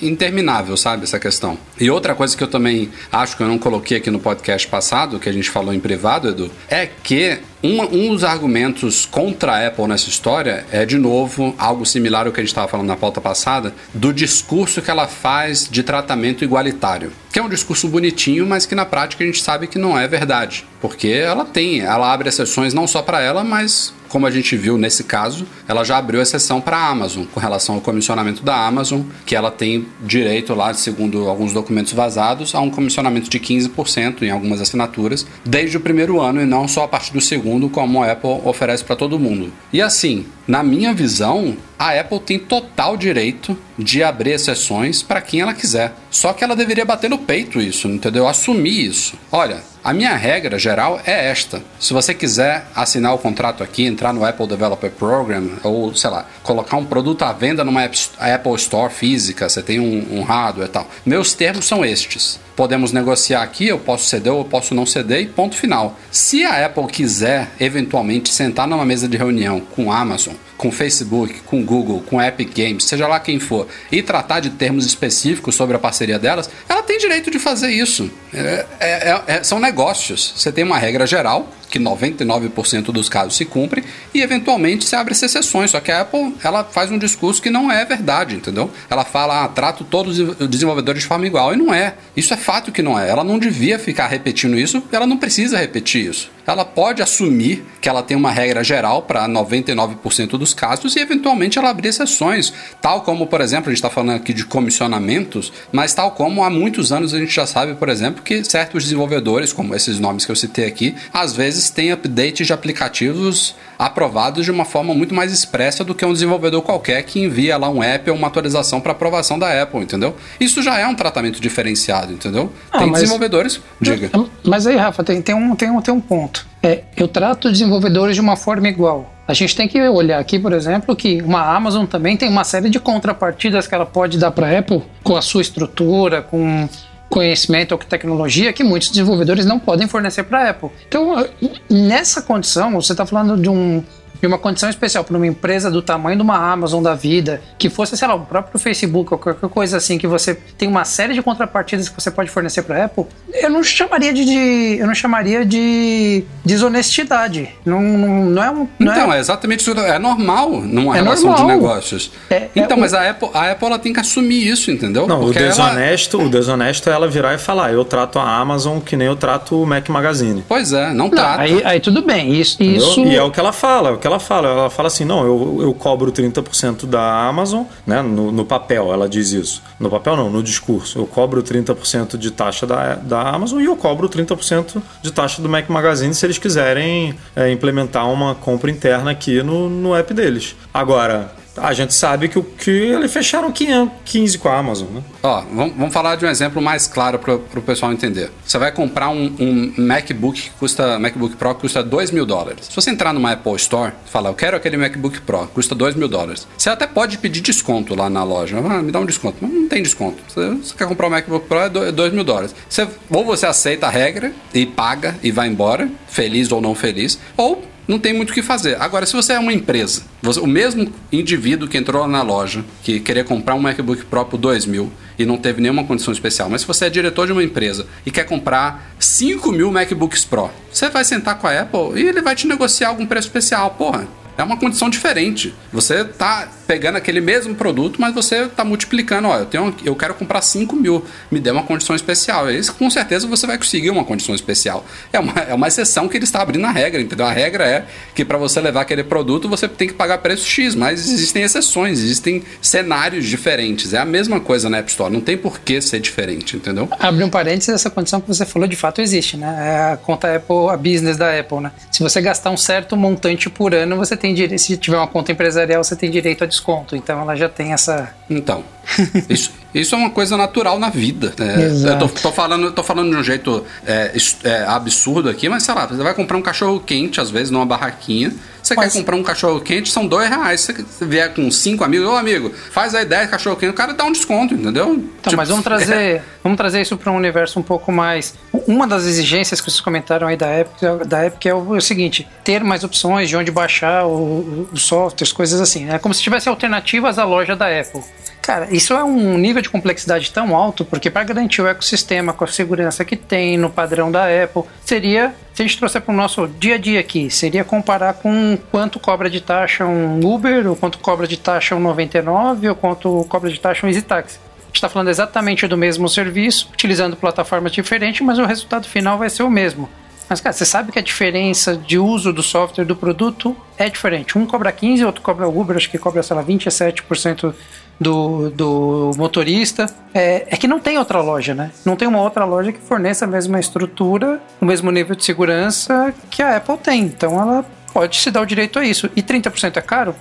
[0.00, 1.58] interminável, sabe, essa questão.
[1.78, 5.18] E outra coisa que eu também acho que eu não coloquei aqui no podcast passado,
[5.18, 9.66] que a gente falou em privado, Edu, é que um, um dos argumentos contra a
[9.66, 12.96] Apple nessa história é, de novo, algo similar ao que a gente estava falando na
[12.96, 17.12] pauta passada, do discurso que ela faz de tratamento igualitário.
[17.32, 20.06] Que é um discurso bonitinho, mas que na prática a gente sabe que não é
[20.06, 20.64] verdade.
[20.80, 24.76] Porque ela tem, ela abre exceções não só para ela, mas como a gente viu
[24.76, 29.02] nesse caso, ela já abriu exceção para a Amazon com relação ao comissionamento da Amazon,
[29.24, 34.30] que ela tem direito lá, segundo alguns documentos vazados, a um comissionamento de 15% em
[34.30, 38.12] algumas assinaturas, desde o primeiro ano e não só a partir do segundo, como a
[38.12, 39.52] Apple oferece para todo mundo.
[39.72, 45.40] E assim, na minha visão, a Apple tem total direito de abrir exceções para quem
[45.40, 45.94] ela quiser.
[46.10, 48.26] Só que ela deveria bater no peito isso, entendeu?
[48.26, 49.14] Assumir isso.
[49.30, 51.62] Olha, a minha regra geral é esta.
[51.80, 56.26] Se você quiser assinar o contrato aqui, entrar no Apple Developer Program, ou sei lá,
[56.42, 60.70] colocar um produto à venda numa Apple Store física, você tem um, um hardware e
[60.70, 60.86] tal.
[61.06, 62.38] Meus termos são estes.
[62.54, 65.96] Podemos negociar aqui, eu posso ceder ou eu posso não ceder e ponto final.
[66.10, 71.64] Se a Apple quiser eventualmente sentar numa mesa de reunião com Amazon, com Facebook, com
[71.64, 75.78] Google, com Epic Games, seja lá quem for, e tratar de termos específicos sobre a
[75.78, 78.10] parceria delas, ela tem direito de fazer isso.
[78.34, 80.34] É, é, é, é são negócios.
[80.36, 85.12] Você tem uma regra geral, que 99% dos casos se cumpre, e eventualmente se abre
[85.12, 85.70] exceções.
[85.70, 88.70] Só que a Apple ela faz um discurso que não é verdade, entendeu?
[88.88, 91.94] Ela fala, ah, trato todos os desenvolvedores de forma igual, e não é.
[92.16, 93.08] Isso é fato que não é.
[93.08, 96.30] Ela não devia ficar repetindo isso, ela não precisa repetir isso.
[96.46, 101.58] Ela pode assumir que ela tem uma regra geral para 99% dos casos e eventualmente
[101.58, 105.92] ela abrir exceções, tal como, por exemplo, a gente está falando aqui de comissionamentos, mas
[105.92, 109.74] tal como há muitos anos a gente já sabe, por exemplo, que certos desenvolvedores, como
[109.74, 114.64] esses nomes que eu citei aqui, às vezes têm updates de aplicativos aprovados de uma
[114.64, 118.16] forma muito mais expressa do que um desenvolvedor qualquer que envia lá um app ou
[118.16, 120.16] uma atualização para aprovação da Apple, entendeu?
[120.40, 122.52] Isso já é um tratamento diferenciado, entendeu?
[122.72, 123.00] Ah, tem mas...
[123.00, 123.60] desenvolvedores.
[123.80, 124.10] Diga.
[124.44, 126.46] Mas aí, Rafa, tem, tem, um, tem, um, tem um ponto.
[126.62, 129.14] É, eu trato desenvolvedores de uma forma igual.
[129.28, 132.70] A gente tem que olhar aqui, por exemplo, que uma Amazon também tem uma série
[132.70, 136.68] de contrapartidas que ela pode dar para a Apple com a sua estrutura, com
[137.08, 140.70] conhecimento ou tecnologia que muitos desenvolvedores não podem fornecer para a Apple.
[140.86, 141.26] Então,
[141.68, 143.82] nessa condição, você está falando de um
[144.20, 147.68] de uma condição especial para uma empresa do tamanho de uma Amazon da vida, que
[147.68, 151.14] fosse, sei lá, o próprio Facebook ou qualquer coisa assim, que você tem uma série
[151.14, 154.86] de contrapartidas que você pode fornecer para a Apple, eu não chamaria de, de, eu
[154.86, 157.48] não chamaria de desonestidade.
[157.64, 158.68] Não, não, não é um.
[158.78, 159.16] Não então, é...
[159.16, 159.72] é, exatamente isso.
[159.72, 161.46] É normal numa é relação normal.
[161.46, 162.10] de negócios.
[162.30, 165.06] É, é então, mas a Apple, a Apple ela tem que assumir isso, entendeu?
[165.06, 166.26] Não, Porque o desonesto, ela...
[166.26, 169.62] o desonesto é ela virar e falar, eu trato a Amazon que nem eu trato
[169.62, 170.44] o Mac Magazine.
[170.48, 171.42] Pois é, não, não trata.
[171.42, 172.32] Aí, aí tudo bem.
[172.34, 173.00] Isso, isso...
[173.00, 174.48] E é o que ela fala, é o que ela fala.
[174.48, 178.02] Ela fala assim: não, eu, eu cobro 30% da Amazon, né?
[178.02, 179.62] No, no, papel, ela diz isso.
[179.78, 180.98] No papel, não, no discurso.
[180.98, 185.48] Eu cobro 30% de taxa da, da Amazon e eu cobro 30% de taxa do
[185.48, 190.56] Mac Magazine se eles quiserem é, implementar uma compra interna aqui no, no app deles.
[190.72, 195.02] Agora, a gente sabe que, que eles fecharam 15 com a Amazon, né?
[195.22, 198.30] Ó, vamos, vamos falar de um exemplo mais claro para o pessoal entender.
[198.44, 202.66] Você vai comprar um, um, MacBook que custa MacBook Pro que custa 2 mil dólares.
[202.66, 205.94] Se você entrar numa Apple Store e falar, eu quero aquele MacBook Pro, custa 2
[205.94, 206.46] mil dólares.
[206.56, 208.58] Você até pode pedir desconto lá na loja.
[208.58, 209.38] Ah, me dá um desconto.
[209.40, 210.18] Mas não tem desconto.
[210.28, 212.54] Você, você quer comprar um MacBook Pro, é 2 mil dólares.
[212.68, 217.18] Você, ou você aceita a regra e paga e vai embora, feliz ou não feliz,
[217.36, 218.80] ou não tem muito o que fazer.
[218.80, 223.00] Agora, se você é uma empresa, você, o mesmo indivíduo que entrou na loja, que
[223.00, 226.60] queria comprar um MacBook Pro por 2 mil e não teve nenhuma condição especial, mas
[226.60, 230.90] se você é diretor de uma empresa e quer comprar 5 mil MacBooks Pro, você
[230.90, 233.70] vai sentar com a Apple e ele vai te negociar algum preço especial.
[233.70, 234.06] Porra,
[234.38, 235.52] é uma condição diferente.
[235.72, 239.26] Você tá pegando aquele mesmo produto, mas você está multiplicando.
[239.26, 242.48] Ó, eu, tenho, eu quero comprar 5 mil, me dê uma condição especial.
[242.48, 244.86] Isso com certeza você vai conseguir uma condição especial.
[245.12, 247.26] É uma, é uma exceção que ele está abrindo a regra, entendeu?
[247.26, 250.74] A regra é que para você levar aquele produto você tem que pagar preço X,
[250.76, 253.92] mas existem exceções, existem cenários diferentes.
[253.92, 256.88] É a mesma coisa na App Store, não tem por que ser diferente, entendeu?
[257.00, 259.56] Abre um parênteses, essa condição que você falou de fato existe, né?
[259.58, 261.72] É a conta Apple, a business da Apple, né?
[261.90, 265.32] Se você gastar um certo montante por ano, você tem direito, se tiver uma conta
[265.32, 266.96] empresarial, você tem direito a desconto.
[266.96, 268.14] Então ela já tem essa.
[268.28, 268.62] Então.
[269.28, 271.34] Isso, isso é uma coisa natural na vida.
[271.38, 274.12] É, eu tô, tô, falando, tô falando de um jeito é,
[274.44, 277.66] é, absurdo aqui, mas sei lá, você vai comprar um cachorro quente, às vezes, numa
[277.66, 278.32] barraquinha.
[278.62, 278.92] Você Mas...
[278.92, 280.60] quer comprar um cachorro quente, são dois reais.
[280.60, 283.74] Se você vier com cinco amigos, ô amigo, faz a ideia de cachorro quente, o
[283.74, 284.94] cara dá um desconto, entendeu?
[284.94, 288.34] Então, tipo, mas vamos trazer, vamos trazer isso para um universo um pouco mais.
[288.66, 292.62] Uma das exigências que vocês comentaram aí da Epic, da Epic é o, seguinte: ter
[292.62, 295.90] mais opções de onde baixar os softwares, coisas assim.
[295.90, 298.02] É como se tivesse alternativas à loja da Apple.
[298.48, 302.44] Cara, isso é um nível de complexidade tão alto, porque para garantir o ecossistema com
[302.44, 306.16] a segurança que tem no padrão da Apple, seria, se a gente trouxer para o
[306.16, 310.74] nosso dia a dia aqui, seria comparar com quanto cobra de taxa um Uber, ou
[310.74, 314.38] quanto cobra de taxa um 99, ou quanto cobra de taxa um EasyTaxi.
[314.72, 319.42] Está falando exatamente do mesmo serviço, utilizando plataformas diferentes, mas o resultado final vai ser
[319.42, 319.90] o mesmo.
[320.26, 324.38] Mas, cara, você sabe que a diferença de uso do software do produto é diferente.
[324.38, 327.54] Um cobra 15, outro cobra Uber, acho que cobra, sei lá, 27%
[327.98, 329.86] do, do motorista.
[330.14, 331.70] É, é, que não tem outra loja, né?
[331.84, 336.14] Não tem uma outra loja que forneça a mesma estrutura, o mesmo nível de segurança
[336.30, 337.02] que a Apple tem.
[337.02, 339.10] Então ela pode se dar o direito a isso.
[339.16, 340.14] E 30% é caro?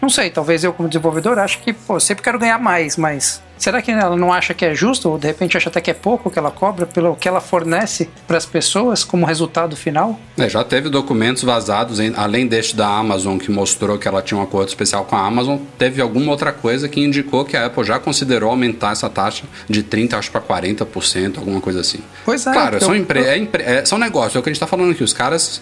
[0.00, 3.80] Não sei, talvez eu como desenvolvedor acho que, pô, sempre quero ganhar mais, mas Será
[3.80, 6.30] que ela não acha que é justo, ou de repente acha até que é pouco
[6.30, 10.18] que ela cobra pelo que ela fornece para as pessoas como resultado final?
[10.36, 14.38] É, já teve documentos vazados, em, além deste da Amazon, que mostrou que ela tinha
[14.38, 17.84] um acordo especial com a Amazon, teve alguma outra coisa que indicou que a Apple
[17.84, 21.98] já considerou aumentar essa taxa de 30% acho para 40%, alguma coisa assim.
[22.24, 22.52] Pois é.
[22.52, 24.66] Claro, então, são, empre é, empre é, são negócios, é o que a gente está
[24.66, 25.04] falando aqui.
[25.04, 25.60] Os caras,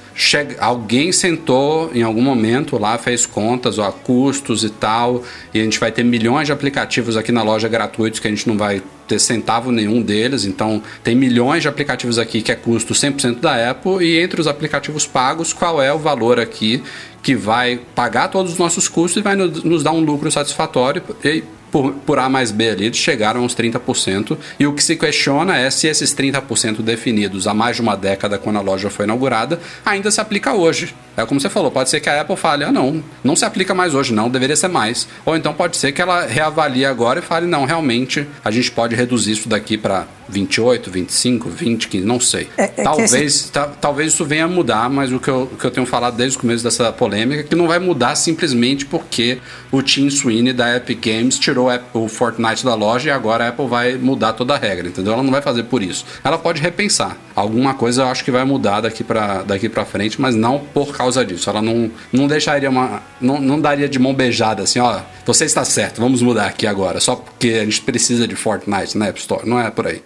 [0.59, 5.79] alguém sentou em algum momento lá, fez contas, ó, custos e tal, e a gente
[5.79, 9.19] vai ter milhões de aplicativos aqui na loja gratuitos que a gente não vai ter
[9.19, 10.45] centavo nenhum deles.
[10.45, 14.47] Então, tem milhões de aplicativos aqui que é custo 100% da Apple e entre os
[14.47, 16.83] aplicativos pagos, qual é o valor aqui
[17.23, 21.45] que vai pagar todos os nossos custos e vai nos dar um lucro satisfatório e
[21.73, 24.37] por, por A mais B ali, eles chegaram aos 30%.
[24.61, 28.39] E o que se questiona é se esses 30% definidos há mais de uma década,
[28.39, 30.95] quando a loja foi inaugurada, ainda se aplica hoje.
[31.17, 33.75] É como você falou, pode ser que a Apple fale, ah não, não se aplica
[33.75, 35.09] mais hoje, não, deveria ser mais.
[35.27, 38.95] Ou então pode ser que ela reavalie agora e fale, não, realmente a gente pode
[38.95, 42.49] reduzir isso daqui para 28, 25, 20, 15, não sei.
[42.57, 43.53] É, é talvez, esse...
[43.53, 46.39] talvez isso venha a mudar, mas o que, eu, o que eu tenho falado desde
[46.39, 49.39] o começo dessa polêmica é que não vai mudar simplesmente porque
[49.71, 51.62] o Tim Sweeney da Epic Games tirou
[51.93, 55.13] o Fortnite da loja e agora a Apple vai mudar toda a regra, entendeu?
[55.13, 56.05] Ela não vai fazer por isso.
[56.23, 57.17] Ela pode repensar.
[57.35, 60.97] Alguma coisa eu acho que vai mudar daqui para daqui pra frente, mas não por
[60.97, 61.49] causa disso.
[61.49, 63.03] Ela não, não deixaria uma.
[63.21, 67.01] Não, não daria de mão beijada assim, ó, você está certo, vamos mudar aqui agora,
[67.01, 69.49] só porque a gente precisa de Fortnite na App Store.
[69.49, 70.03] Não é por aí.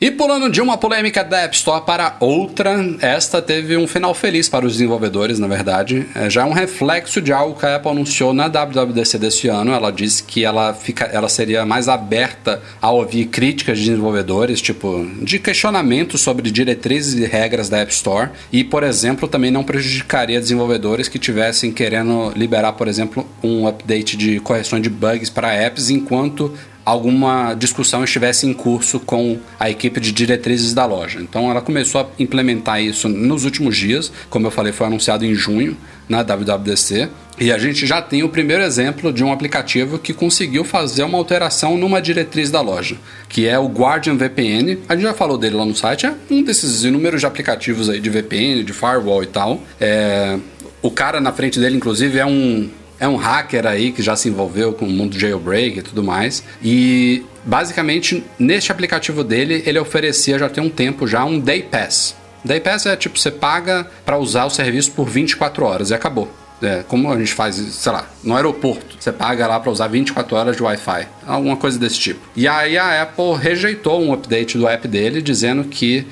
[0.00, 4.48] E pulando de uma polêmica da App Store para outra, esta teve um final feliz
[4.48, 6.06] para os desenvolvedores, na verdade.
[6.14, 9.72] É já um reflexo de algo que a Apple anunciou na WWDC desse ano.
[9.72, 15.04] Ela disse que ela, fica, ela seria mais aberta a ouvir críticas de desenvolvedores, tipo,
[15.20, 18.30] de questionamentos sobre diretrizes e regras da App Store.
[18.52, 24.16] E, por exemplo, também não prejudicaria desenvolvedores que tivessem querendo liberar, por exemplo, um update
[24.16, 26.54] de correção de bugs para apps enquanto
[26.88, 31.20] alguma discussão estivesse em curso com a equipe de diretrizes da loja.
[31.20, 35.34] Então ela começou a implementar isso nos últimos dias, como eu falei, foi anunciado em
[35.34, 35.76] junho
[36.08, 37.10] na WWDC.
[37.38, 41.18] E a gente já tem o primeiro exemplo de um aplicativo que conseguiu fazer uma
[41.18, 42.96] alteração numa diretriz da loja,
[43.28, 44.78] que é o Guardian VPN.
[44.88, 48.00] A gente já falou dele lá no site, é um desses inúmeros de aplicativos aí
[48.00, 49.60] de VPN, de firewall e tal.
[49.78, 50.38] É...
[50.80, 52.68] O cara na frente dele, inclusive, é um
[53.00, 56.42] é um hacker aí que já se envolveu com o mundo jailbreak e tudo mais.
[56.62, 62.16] E basicamente, neste aplicativo dele, ele oferecia já tem um tempo já um Day Pass.
[62.44, 66.30] Day Pass é tipo, você paga para usar o serviço por 24 horas e acabou.
[66.60, 70.36] É, como a gente faz, sei lá, no aeroporto, você paga lá para usar 24
[70.36, 72.20] horas de Wi-Fi, alguma coisa desse tipo.
[72.34, 76.04] E aí a Apple rejeitou um update do app dele dizendo que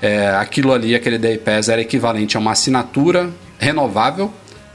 [0.00, 4.32] é, aquilo ali, aquele Day Pass, era equivalente a uma assinatura renovável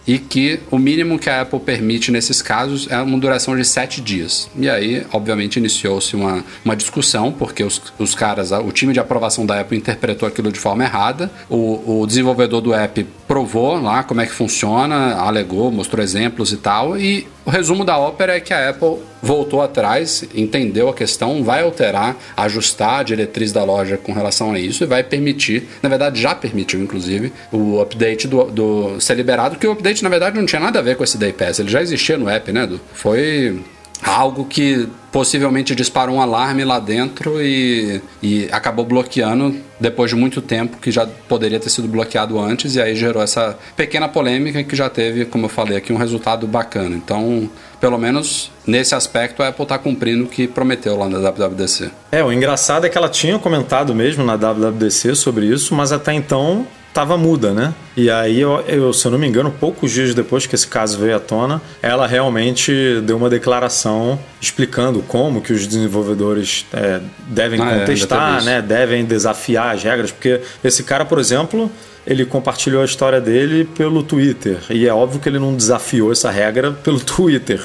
[0.07, 3.99] e que o mínimo que a Apple permite nesses casos é uma duração de sete
[3.99, 4.49] dias.
[4.55, 9.45] E aí, obviamente, iniciou-se uma, uma discussão, porque os, os caras, o time de aprovação
[9.45, 14.21] da Apple interpretou aquilo de forma errada, o, o desenvolvedor do app provou lá como
[14.21, 18.53] é que funciona, alegou, mostrou exemplos e tal, e o resumo da ópera é que
[18.53, 24.11] a Apple voltou atrás, entendeu a questão, vai alterar, ajustar a diretriz da loja com
[24.11, 28.99] relação a isso e vai permitir, na verdade já permitiu inclusive, o update do, do
[28.99, 31.31] ser liberado, que o update na verdade não tinha nada a ver com esse Day
[31.31, 32.69] Pass, ele já existia no app, né?
[32.93, 33.57] Foi
[34.03, 40.41] algo que possivelmente disparou um alarme lá dentro e, e acabou bloqueando depois de muito
[40.41, 44.75] tempo que já poderia ter sido bloqueado antes e aí gerou essa pequena polêmica que
[44.75, 46.95] já teve, como eu falei aqui, um resultado bacana.
[46.95, 51.91] Então, pelo menos nesse aspecto, a Apple está cumprindo o que prometeu lá na WWDC.
[52.11, 56.13] É, o engraçado é que ela tinha comentado mesmo na WWDC sobre isso, mas até
[56.13, 57.75] então estava muda, né?
[57.95, 60.97] E aí, eu, eu, se eu não me engano, poucos dias depois que esse caso
[60.97, 67.61] veio à tona, ela realmente deu uma declaração explicando como que os desenvolvedores é, devem
[67.61, 68.61] ah, é, contestar, é, né?
[68.63, 71.71] Devem desafiar as regras, porque esse cara, por exemplo,
[72.05, 74.57] ele compartilhou a história dele pelo Twitter.
[74.71, 77.61] E é óbvio que ele não desafiou essa regra pelo Twitter.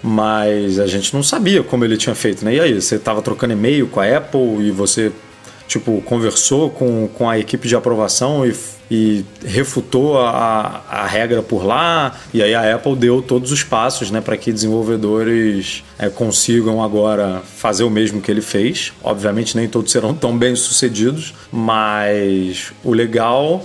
[0.00, 2.54] Mas a gente não sabia como ele tinha feito, né?
[2.54, 5.10] E aí, você estava trocando e-mail com a Apple e você
[5.68, 8.54] tipo, conversou com, com a equipe de aprovação e,
[8.90, 14.10] e refutou a, a regra por lá, e aí a Apple deu todos os passos
[14.10, 18.92] né, para que desenvolvedores é, consigam agora fazer o mesmo que ele fez.
[19.04, 23.62] Obviamente, nem todos serão tão bem sucedidos, mas o legal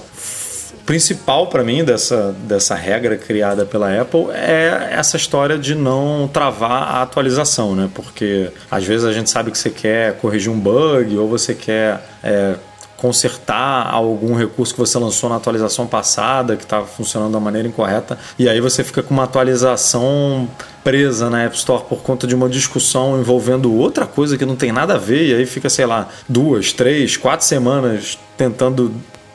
[0.86, 6.84] principal para mim dessa, dessa regra criada pela Apple é essa história de não travar
[6.84, 7.90] a atualização, né?
[7.94, 12.02] Porque às vezes a gente sabe que você quer corrigir um bug ou você quer
[12.24, 12.56] é,
[12.98, 18.18] consertar algum recurso que você lançou na atualização passada que estava funcionando da maneira incorreta
[18.40, 20.48] e aí você fica com uma atualização
[20.86, 24.72] presa na App Store por conta de uma discussão envolvendo outra coisa que não tem
[24.72, 28.94] nada a ver e aí fica sei lá duas, três, quatro semanas tentando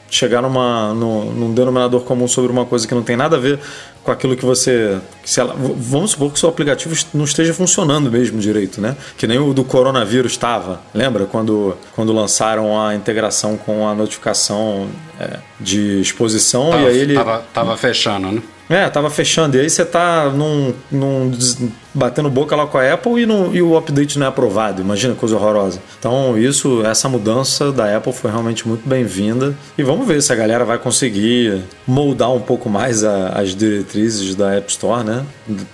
[0.09, 3.59] chegar numa, no, num denominador comum sobre uma coisa que não tem nada a ver
[4.03, 4.97] com aquilo que você.
[5.23, 8.95] Que ela, vamos supor que o seu aplicativo não esteja funcionando mesmo direito, né?
[9.17, 10.81] Que nem o do coronavírus estava.
[10.93, 14.87] Lembra quando, quando lançaram a integração com a notificação
[15.19, 17.13] é, de exposição tava, e aí ele.
[17.13, 18.41] Tava, tava fechando, né?
[18.69, 19.57] É, tava fechando.
[19.57, 21.31] E aí você tá num, num,
[21.93, 24.81] batendo boca lá com a Apple e, no, e o update não é aprovado.
[24.81, 25.79] Imagina coisa horrorosa.
[25.99, 29.55] Então, isso, essa mudança da Apple foi realmente muito bem-vinda.
[29.77, 34.35] E vamos ver se a galera vai conseguir moldar um pouco mais a, as diretrizes
[34.35, 35.25] da App Store, né?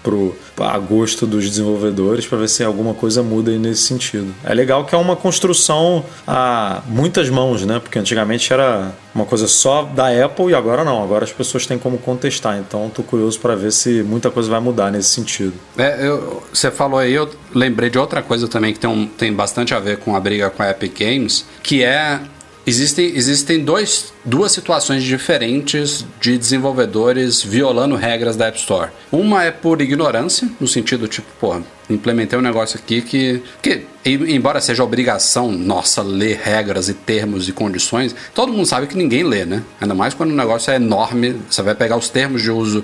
[0.04, 4.34] Pro a gosto dos desenvolvedores para ver se alguma coisa muda aí nesse sentido.
[4.44, 7.80] É legal que é uma construção a muitas mãos, né?
[7.80, 11.04] Porque antigamente era uma coisa só da Apple e agora não.
[11.04, 12.58] Agora as pessoas têm como contestar.
[12.58, 15.54] Então, estou curioso para ver se muita coisa vai mudar nesse sentido.
[15.78, 16.15] É, eu,
[16.52, 19.80] você falou aí, eu lembrei de outra coisa também que tem, um, tem bastante a
[19.80, 22.20] ver com a briga com a Epic Games, que é
[22.68, 28.90] Existem, existem dois, duas situações diferentes de desenvolvedores violando regras da App Store.
[29.12, 34.60] Uma é por ignorância, no sentido tipo, pô, implementei um negócio aqui que, que embora
[34.60, 39.46] seja obrigação nossa ler regras e termos e condições, todo mundo sabe que ninguém lê,
[39.46, 39.62] né?
[39.80, 42.84] Ainda mais quando o negócio é enorme, você vai pegar os termos de uso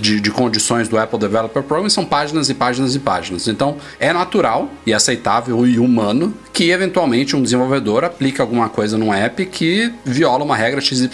[0.00, 3.46] de, de, condições do Apple Developer Program são páginas e páginas e páginas.
[3.46, 9.12] Então é natural e aceitável e humano que eventualmente um desenvolvedor aplique alguma coisa num
[9.12, 11.08] app que viola uma regra XYZ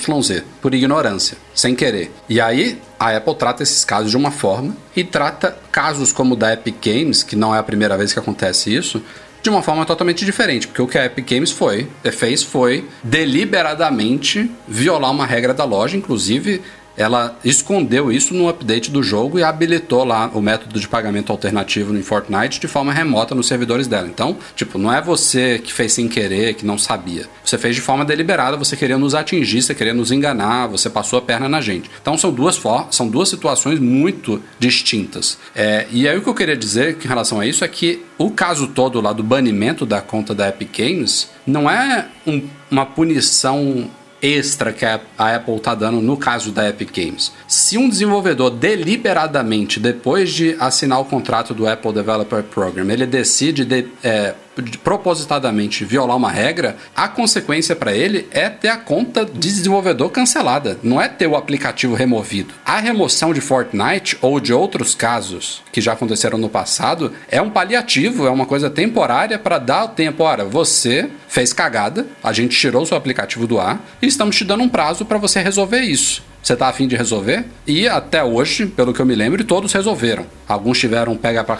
[0.61, 2.11] por ignorância, sem querer.
[2.29, 6.37] E aí a Apple trata esses casos de uma forma e trata casos como o
[6.37, 9.03] da Epic Games, que não é a primeira vez que acontece isso,
[9.43, 14.51] de uma forma totalmente diferente, porque o que a Epic Games foi, fez foi deliberadamente
[14.67, 16.63] violar uma regra da loja, inclusive
[16.97, 21.93] ela escondeu isso no update do jogo e habilitou lá o método de pagamento alternativo
[21.93, 24.09] no Fortnite de forma remota nos servidores dela.
[24.09, 27.27] Então, tipo, não é você que fez sem querer, que não sabia.
[27.45, 31.19] Você fez de forma deliberada, você queria nos atingir, você queria nos enganar, você passou
[31.19, 31.91] a perna na gente.
[32.01, 35.39] Então, são duas, são duas situações muito distintas.
[35.55, 38.31] É, e aí o que eu queria dizer em relação a isso é que o
[38.31, 43.91] caso todo lá do banimento da conta da Epic Games não é um, uma punição
[44.27, 47.33] extra que a Apple está dando no caso da Epic Games.
[47.47, 53.65] Se um desenvolvedor deliberadamente, depois de assinar o contrato do Apple Developer Program, ele decide
[53.65, 54.35] de, é,
[54.83, 60.79] propositadamente violar uma regra, a consequência para ele é ter a conta de desenvolvedor cancelada,
[60.83, 62.55] não é ter o aplicativo removido.
[62.65, 67.51] A remoção de Fortnite ou de outros casos que já aconteceram no passado é um
[67.51, 70.23] paliativo, é uma coisa temporária para dar o tempo.
[70.23, 74.45] Ora, você fez cagada, a gente tirou o seu aplicativo do ar e estamos te
[74.45, 77.45] dando um prazo para você resolver isso você está afim de resolver?
[77.67, 80.25] E até hoje, pelo que eu me lembro, todos resolveram.
[80.47, 81.57] Alguns tiveram pega para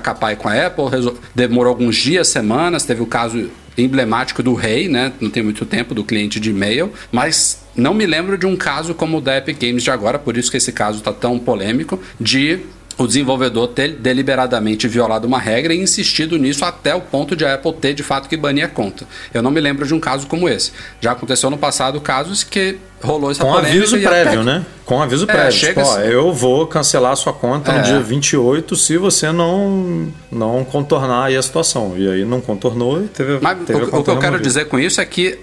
[0.00, 0.84] capar com a Apple,
[1.34, 5.12] demorou alguns dias, semanas, teve o caso emblemático do Rei, né?
[5.20, 8.94] Não tem muito tempo, do cliente de e-mail, mas não me lembro de um caso
[8.94, 12.00] como o da Epic Games de agora, por isso que esse caso está tão polêmico,
[12.18, 12.60] de
[13.02, 17.54] o desenvolvedor ter deliberadamente violado uma regra e insistido nisso até o ponto de a
[17.54, 19.06] Apple ter de fato que banir a conta.
[19.32, 20.72] Eu não me lembro de um caso como esse.
[21.00, 24.44] Já aconteceu no passado casos que rolou essa Com aviso prévio, até...
[24.44, 24.66] né?
[24.84, 25.58] Com aviso é, prévio.
[25.58, 27.78] Tipo, ó, eu vou cancelar a sua conta é.
[27.78, 31.94] no dia 28 se você não, não contornar aí a situação.
[31.96, 33.38] E aí não contornou e teve.
[33.40, 35.38] Mas teve o, o que eu quero dizer com isso é que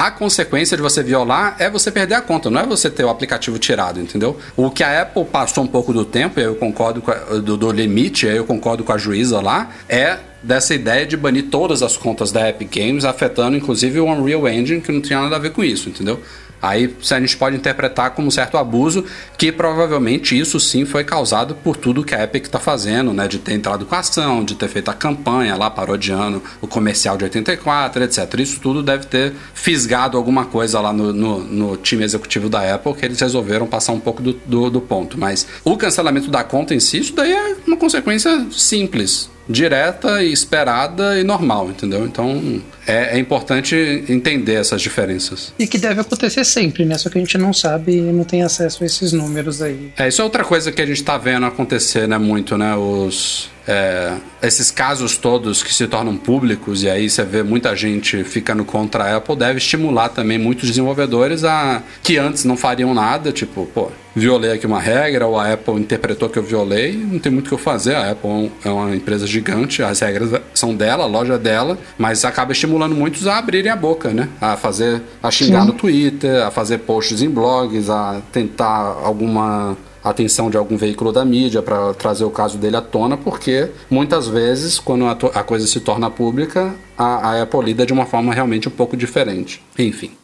[0.00, 3.10] a consequência de você violar é você perder a conta, não é você ter o
[3.10, 4.38] aplicativo tirado, entendeu?
[4.56, 8.24] O que a Apple passou um pouco do tempo, eu concordo a, do, do limite,
[8.24, 12.48] eu concordo com a juíza lá, é dessa ideia de banir todas as contas da
[12.48, 15.90] Epic Games, afetando inclusive o Unreal Engine, que não tinha nada a ver com isso,
[15.90, 16.18] entendeu?
[16.62, 19.04] Aí a gente pode interpretar como um certo abuso,
[19.38, 23.26] que provavelmente isso sim foi causado por tudo que a Epic está fazendo, né?
[23.26, 27.16] De ter entrado com a ação, de ter feito a campanha lá parodiando o comercial
[27.16, 28.34] de 84, etc.
[28.38, 32.94] Isso tudo deve ter fisgado alguma coisa lá no, no, no time executivo da Apple,
[32.94, 35.18] que eles resolveram passar um pouco do, do, do ponto.
[35.18, 40.32] Mas o cancelamento da conta em si, isso daí é uma consequência simples direta e
[40.32, 42.04] esperada e normal, entendeu?
[42.04, 43.74] Então é, é, importante
[44.08, 45.52] entender essas diferenças.
[45.58, 46.96] E que deve acontecer sempre, né?
[46.96, 49.92] Só que a gente não sabe e não tem acesso a esses números aí.
[49.98, 52.16] É, isso é outra coisa que a gente tá vendo acontecer, né?
[52.16, 52.74] Muito, né?
[52.76, 58.24] Os é, esses casos todos que se tornam públicos e aí você vê muita gente
[58.24, 63.30] ficando contra a Apple, deve estimular também muitos desenvolvedores a que antes não fariam nada,
[63.30, 67.30] tipo, pô, violei aqui uma regra, ou a Apple interpretou que eu violei, não tem
[67.30, 67.94] muito o que eu fazer.
[67.94, 72.24] A Apple é uma empresa gigante, as regras são dela, a loja é dela, mas
[72.24, 74.28] acaba estimulando muitos a abrirem a boca, né?
[74.40, 75.68] A fazer, a xingar Sim.
[75.68, 81.24] no Twitter, a fazer posts em blogs, a tentar alguma atenção de algum veículo da
[81.24, 85.66] mídia para trazer o caso dele à tona, porque muitas vezes, quando a, a coisa
[85.66, 89.62] se torna pública, a, a Apple lida de uma forma realmente um pouco diferente.
[89.78, 90.19] Enfim.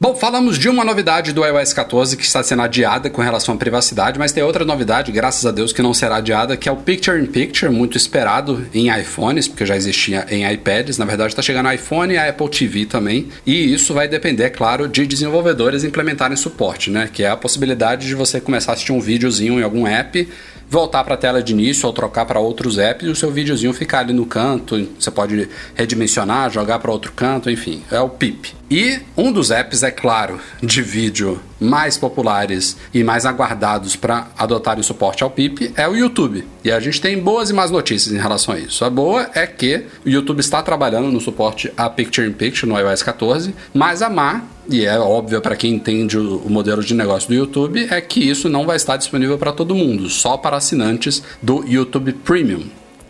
[0.00, 3.56] Bom, falamos de uma novidade do iOS 14 que está sendo adiada com relação à
[3.56, 6.76] privacidade, mas tem outra novidade, graças a Deus, que não será adiada, que é o
[6.76, 10.98] Picture in Picture, muito esperado em iPhones, porque já existia em iPads.
[10.98, 13.28] Na verdade, está chegando no iPhone e a Apple TV também.
[13.46, 17.08] E isso vai depender, claro, de desenvolvedores implementarem suporte, né?
[17.10, 20.28] Que é a possibilidade de você começar a assistir um videozinho em algum app
[20.68, 23.72] voltar para a tela de início ou trocar para outros apps e o seu videozinho
[23.72, 24.88] ficar ali no canto.
[24.98, 28.54] Você pode redimensionar, jogar para outro canto, enfim, é o PIP.
[28.70, 34.82] E um dos apps, é claro, de vídeo mais populares e mais aguardados para adotarem
[34.82, 36.46] suporte ao PIP é o YouTube.
[36.62, 38.84] E a gente tem boas e más notícias em relação a isso.
[38.84, 42.78] A boa é que o YouTube está trabalhando no suporte a Picture in Picture no
[42.78, 46.94] iOS 14, mas a má e é óbvio para quem entende o, o, modelo de
[46.94, 50.56] negócio do YouTube, é que isso não vai estar disponível para todo mundo, só para
[50.56, 52.64] assinantes do YouTube Premium,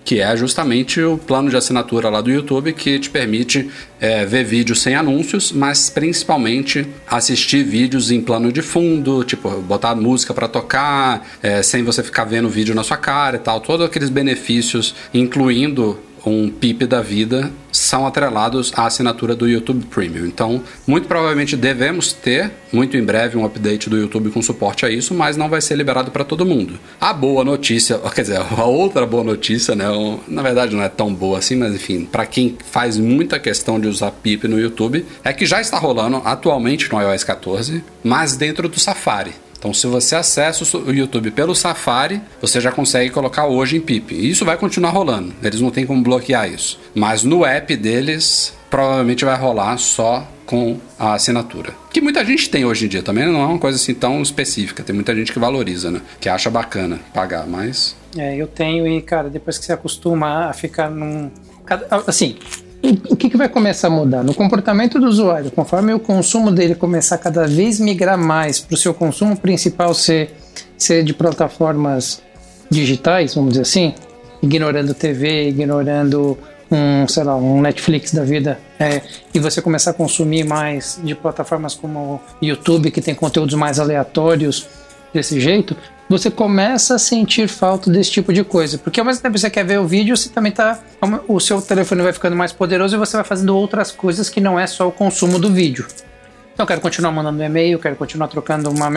[0.04, 4.44] que é justamente o plano de assinatura lá do YouTube que te permite é, ver
[4.44, 10.46] vídeos sem anúncios, mas principalmente assistir vídeos em plano de fundo, tipo botar música para
[10.46, 14.94] tocar, é, sem você ficar vendo vídeo na sua cara e tal, todos aqueles benefícios,
[15.14, 15.98] incluindo
[16.30, 20.26] um PIP da vida são atrelados à assinatura do YouTube Premium.
[20.26, 24.90] Então, muito provavelmente devemos ter, muito em breve, um update do YouTube com suporte a
[24.90, 26.78] isso, mas não vai ser liberado para todo mundo.
[27.00, 29.86] A boa notícia, quer dizer, a outra boa notícia, né?
[30.28, 33.88] Na verdade, não é tão boa assim, mas enfim, para quem faz muita questão de
[33.88, 38.68] usar PIP no YouTube, é que já está rolando atualmente no iOS 14, mas dentro
[38.68, 39.43] do Safari.
[39.64, 44.14] Então, se você acessa o YouTube pelo Safari, você já consegue colocar hoje em PIP.
[44.14, 45.32] E isso vai continuar rolando.
[45.42, 46.78] Eles não tem como bloquear isso.
[46.94, 51.72] Mas no app deles, provavelmente vai rolar só com a assinatura.
[51.90, 54.82] Que muita gente tem hoje em dia também, não é uma coisa assim tão específica.
[54.82, 56.02] Tem muita gente que valoriza, né?
[56.20, 57.96] Que acha bacana pagar, mas.
[58.18, 61.30] É, eu tenho e, cara, depois que você acostuma a ficar num.
[62.06, 62.36] Assim,
[63.10, 64.22] o que, que vai começar a mudar?
[64.22, 68.74] No comportamento do usuário, conforme o consumo dele começar a cada vez migrar mais para
[68.74, 70.34] o seu consumo principal ser,
[70.76, 72.22] ser de plataformas
[72.70, 73.94] digitais, vamos dizer assim,
[74.42, 76.36] ignorando TV, ignorando
[76.70, 79.00] um, sei lá, um Netflix da vida, é,
[79.32, 84.66] e você começar a consumir mais de plataformas como YouTube, que tem conteúdos mais aleatórios
[85.12, 85.76] desse jeito,
[86.08, 88.78] você começa a sentir falta desse tipo de coisa.
[88.78, 90.78] Porque ao mesmo tempo que você quer ver o vídeo, você também tá.
[91.26, 94.58] O seu telefone vai ficando mais poderoso e você vai fazendo outras coisas que não
[94.58, 95.86] é só o consumo do vídeo.
[96.52, 98.90] Então eu quero continuar mandando e-mail, quero continuar trocando uma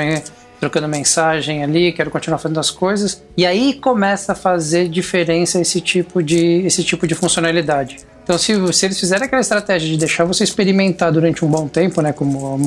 [0.59, 3.23] trocando mensagem ali, quero continuar fazendo as coisas.
[3.35, 7.97] E aí começa a fazer diferença esse tipo de, esse tipo de funcionalidade.
[8.23, 12.01] Então, se, se eles fizerem aquela estratégia de deixar você experimentar durante um bom tempo,
[12.01, 12.59] né, como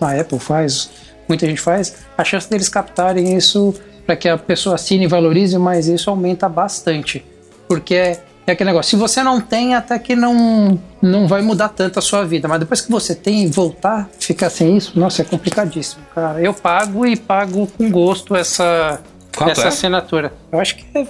[0.00, 0.90] a Apple faz,
[1.28, 3.74] muita gente faz, a chance deles captarem isso
[4.06, 7.24] para que a pessoa assine e valorize mais isso aumenta bastante.
[7.66, 11.70] Porque é, é aquele negócio, se você não tem, até que não, não vai mudar
[11.70, 12.46] tanto a sua vida.
[12.46, 16.40] Mas depois que você tem, voltar, ficar sem isso, nossa, é complicadíssimo, cara.
[16.40, 19.00] Eu pago e pago com gosto essa,
[19.46, 19.68] essa é?
[19.68, 20.32] assinatura.
[20.52, 21.06] Eu acho que é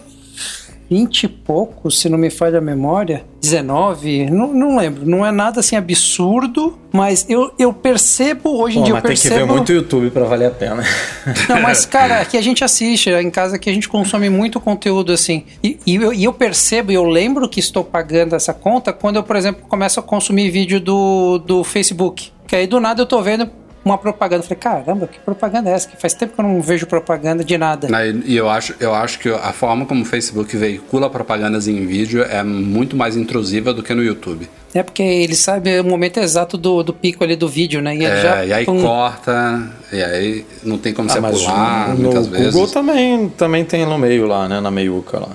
[0.90, 5.06] 20 e pouco, se não me falha a memória, 19, não, não lembro.
[5.06, 9.34] Não é nada assim absurdo, mas eu, eu percebo, hoje Pô, em dia eu percebo...
[9.34, 10.82] tem que ver muito YouTube para valer a pena.
[11.48, 15.12] Não, mas cara, aqui a gente assiste, em casa aqui a gente consome muito conteúdo
[15.12, 15.44] assim.
[15.62, 19.16] E, e, eu, e eu percebo, e eu lembro que estou pagando essa conta quando
[19.16, 22.32] eu, por exemplo, começo a consumir vídeo do, do Facebook.
[22.46, 23.50] Que aí do nada eu tô vendo,
[23.84, 24.42] uma propaganda.
[24.42, 25.88] Eu falei, caramba, que propaganda é essa?
[25.88, 27.88] Que faz tempo que eu não vejo propaganda de nada.
[28.24, 32.22] E eu acho, eu acho que a forma como o Facebook veicula propagandas em vídeo
[32.22, 34.48] é muito mais intrusiva do que no YouTube.
[34.74, 37.94] É porque ele sabe o momento exato do, do pico ali do vídeo, né?
[37.94, 38.82] E, é, já, e aí pum.
[38.82, 42.52] corta, e aí não tem como ah, você pular no, muitas no vezes.
[42.52, 44.60] Google também, também tem no meio lá, né?
[44.60, 45.30] Na meiuca lá.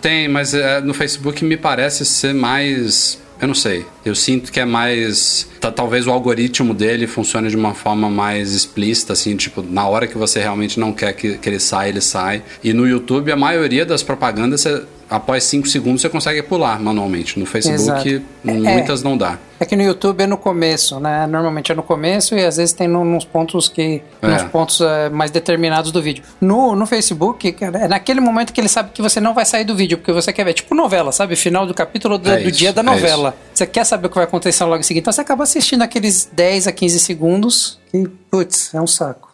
[0.00, 3.84] Tem, mas é, no Facebook me parece ser mais eu não sei.
[4.04, 5.48] Eu sinto que é mais.
[5.74, 10.16] Talvez o algoritmo dele funcione de uma forma mais explícita, assim, tipo, na hora que
[10.16, 12.44] você realmente não quer que, que ele saia, ele sai.
[12.62, 17.38] E no YouTube, a maioria das propagandas, você após 5 segundos você consegue pular manualmente.
[17.38, 18.26] No Facebook, Exato.
[18.42, 19.38] muitas é, não dá.
[19.60, 21.26] É que no YouTube é no começo, né?
[21.26, 24.02] Normalmente é no começo e às vezes tem no, nos pontos que.
[24.20, 24.26] É.
[24.26, 26.24] nos pontos é, mais determinados do vídeo.
[26.40, 29.76] No, no Facebook, é naquele momento que ele sabe que você não vai sair do
[29.76, 31.36] vídeo, porque você quer ver, tipo novela, sabe?
[31.36, 33.36] Final do capítulo do, é do dia da é novela.
[33.52, 35.02] você quer saber o que vai acontecer logo em seguida.
[35.02, 39.31] Então você acaba assistindo aqueles 10 a 15 segundos e, putz, é um saco.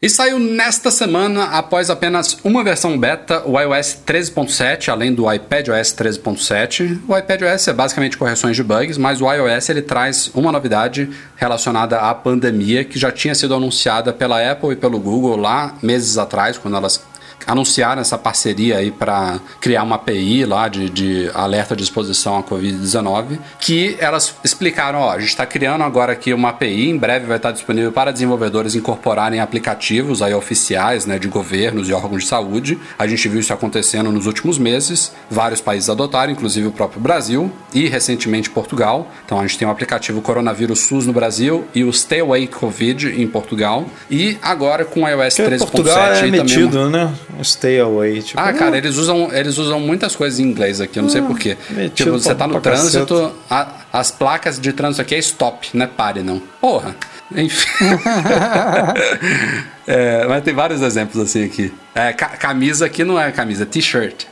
[0.00, 5.92] E saiu nesta semana, após apenas uma versão beta, o iOS 13.7, além do iPadOS
[5.92, 7.00] 13.7.
[7.08, 11.98] O iPadOS é basicamente correções de bugs, mas o iOS ele traz uma novidade relacionada
[11.98, 16.56] à pandemia que já tinha sido anunciada pela Apple e pelo Google lá meses atrás,
[16.56, 17.02] quando elas
[17.48, 22.42] anunciaram essa parceria aí para criar uma API lá de, de alerta de exposição à
[22.42, 27.26] Covid-19, que elas explicaram, ó, a gente está criando agora aqui uma API, em breve
[27.26, 32.28] vai estar disponível para desenvolvedores incorporarem aplicativos aí oficiais, né, de governos e órgãos de
[32.28, 32.78] saúde.
[32.98, 37.50] A gente viu isso acontecendo nos últimos meses, vários países adotaram, inclusive o próprio Brasil
[37.72, 39.08] e recentemente Portugal.
[39.24, 43.20] Então a gente tem o aplicativo Coronavírus SUS no Brasil e o Stay Away Covid
[43.20, 43.86] em Portugal.
[44.10, 47.14] E agora com o iOS 13.7 Portugal é metido, também, né?
[47.42, 48.22] Stay away.
[48.22, 51.20] Tipo, ah, cara, eles usam, eles usam muitas coisas em inglês aqui, eu não sei
[51.20, 51.56] ah, porquê.
[51.94, 55.88] Tipo, você tá no trânsito, a, as placas de trânsito aqui é stop, não é
[55.88, 56.40] pare, não.
[56.60, 56.96] Porra.
[57.34, 57.68] Enfim.
[59.86, 61.72] é, mas tem vários exemplos assim aqui.
[61.94, 64.24] É, ca camisa aqui não é camisa, é t-shirt.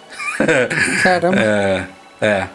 [1.03, 1.37] Caramba.
[2.19, 2.49] É, é.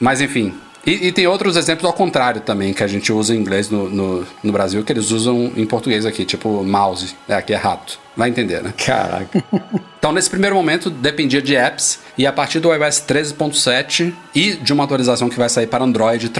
[0.00, 0.54] Mas enfim,
[0.88, 3.90] e, e, tem outros exemplos ao contrário também, que a gente usa em inglês no,
[3.90, 7.14] no, no, Brasil, que eles usam em português aqui, tipo mouse.
[7.28, 7.98] É, aqui é rato.
[8.16, 8.72] Vai entender, né?
[8.76, 9.44] Caraca.
[9.98, 14.72] então, nesse primeiro momento, dependia de apps, e a partir do iOS 13.7 e de
[14.72, 16.30] uma atualização que vai sair para Android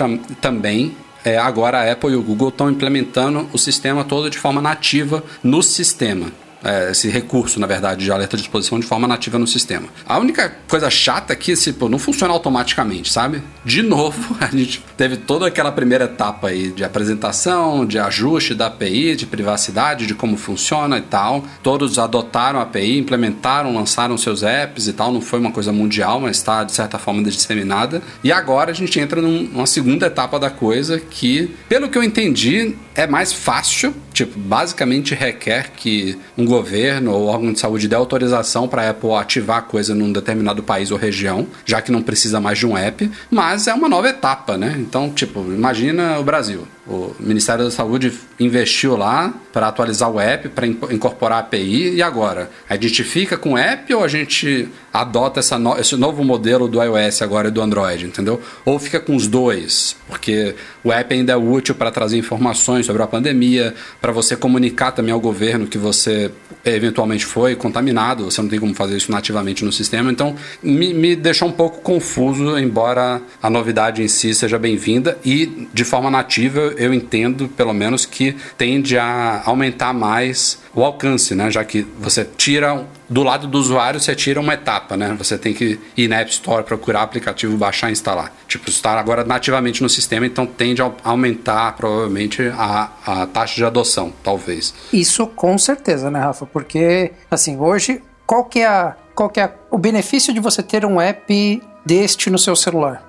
[0.41, 4.63] também, é, agora a Apple e o Google estão implementando o sistema todo de forma
[4.63, 6.33] nativa no sistema
[6.63, 9.89] é, esse recurso, na verdade, de alerta de exposição de forma nativa no sistema.
[10.07, 13.43] A única coisa chata é que esse, não funciona automaticamente, sabe?
[13.65, 18.67] De novo, a gente teve toda aquela primeira etapa aí de apresentação, de ajuste da
[18.67, 21.45] API, de privacidade, de como funciona e tal.
[21.63, 25.13] Todos adotaram a API, implementaram, lançaram seus apps e tal.
[25.13, 28.03] Não foi uma coisa mundial, mas está de certa forma disseminada.
[28.23, 32.77] E agora a gente entra numa segunda etapa da coisa que, pelo que eu entendi,
[32.95, 33.95] é mais fácil.
[34.19, 39.13] Tipo, basicamente requer que um governo ou órgão de saúde dê autorização para a Apple
[39.13, 42.77] ativar a coisa num determinado país ou região, já que não precisa mais de um
[42.77, 44.75] app, mas é uma nova etapa, né?
[44.77, 46.67] Então, tipo, imagina o Brasil.
[46.89, 52.03] O Ministério da Saúde investiu lá para atualizar o app, para incorporar a API, e
[52.03, 52.51] agora?
[52.69, 56.83] A gente fica com o app ou a gente adota no, esse novo modelo do
[56.83, 58.41] iOS agora e do Android, entendeu?
[58.65, 63.03] Ou fica com os dois, porque o app ainda é útil para trazer informações sobre
[63.03, 66.31] a pandemia, para você comunicar também ao governo que você
[66.65, 71.15] eventualmente foi contaminado, você não tem como fazer isso nativamente no sistema, então me, me
[71.15, 76.75] deixou um pouco confuso, embora a novidade em si seja bem-vinda e de forma nativa
[76.79, 81.51] eu entendo pelo menos que tende a aumentar mais o alcance, né?
[81.51, 85.15] Já que você tira do lado do usuário, você tira uma etapa, né?
[85.19, 88.33] Você tem que ir na App Store, procurar aplicativo, baixar e instalar.
[88.47, 93.65] Tipo, está agora nativamente no sistema, então tende a aumentar provavelmente a, a taxa de
[93.65, 94.75] adoção, talvez.
[94.93, 96.47] Isso com certeza, né, Rafa?
[96.47, 100.63] Porque, assim, hoje, qual que é, a, qual que é a, o benefício de você
[100.63, 103.08] ter um app deste no seu celular?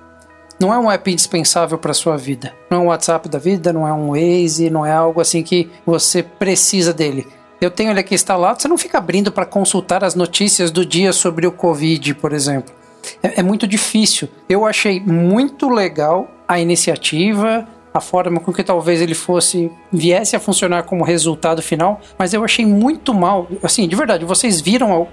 [0.60, 2.54] Não é um app indispensável para sua vida.
[2.70, 5.70] Não é um WhatsApp da vida, não é um Waze, não é algo assim que
[5.86, 7.26] você precisa dele
[7.60, 11.12] eu tenho ele aqui instalado, você não fica abrindo para consultar as notícias do dia
[11.12, 12.74] sobre o Covid, por exemplo.
[13.22, 14.28] É, é muito difícil.
[14.48, 20.40] Eu achei muito legal a iniciativa, a forma com que talvez ele fosse viesse a
[20.40, 23.46] funcionar como resultado final, mas eu achei muito mal.
[23.62, 25.06] Assim, de verdade, vocês viram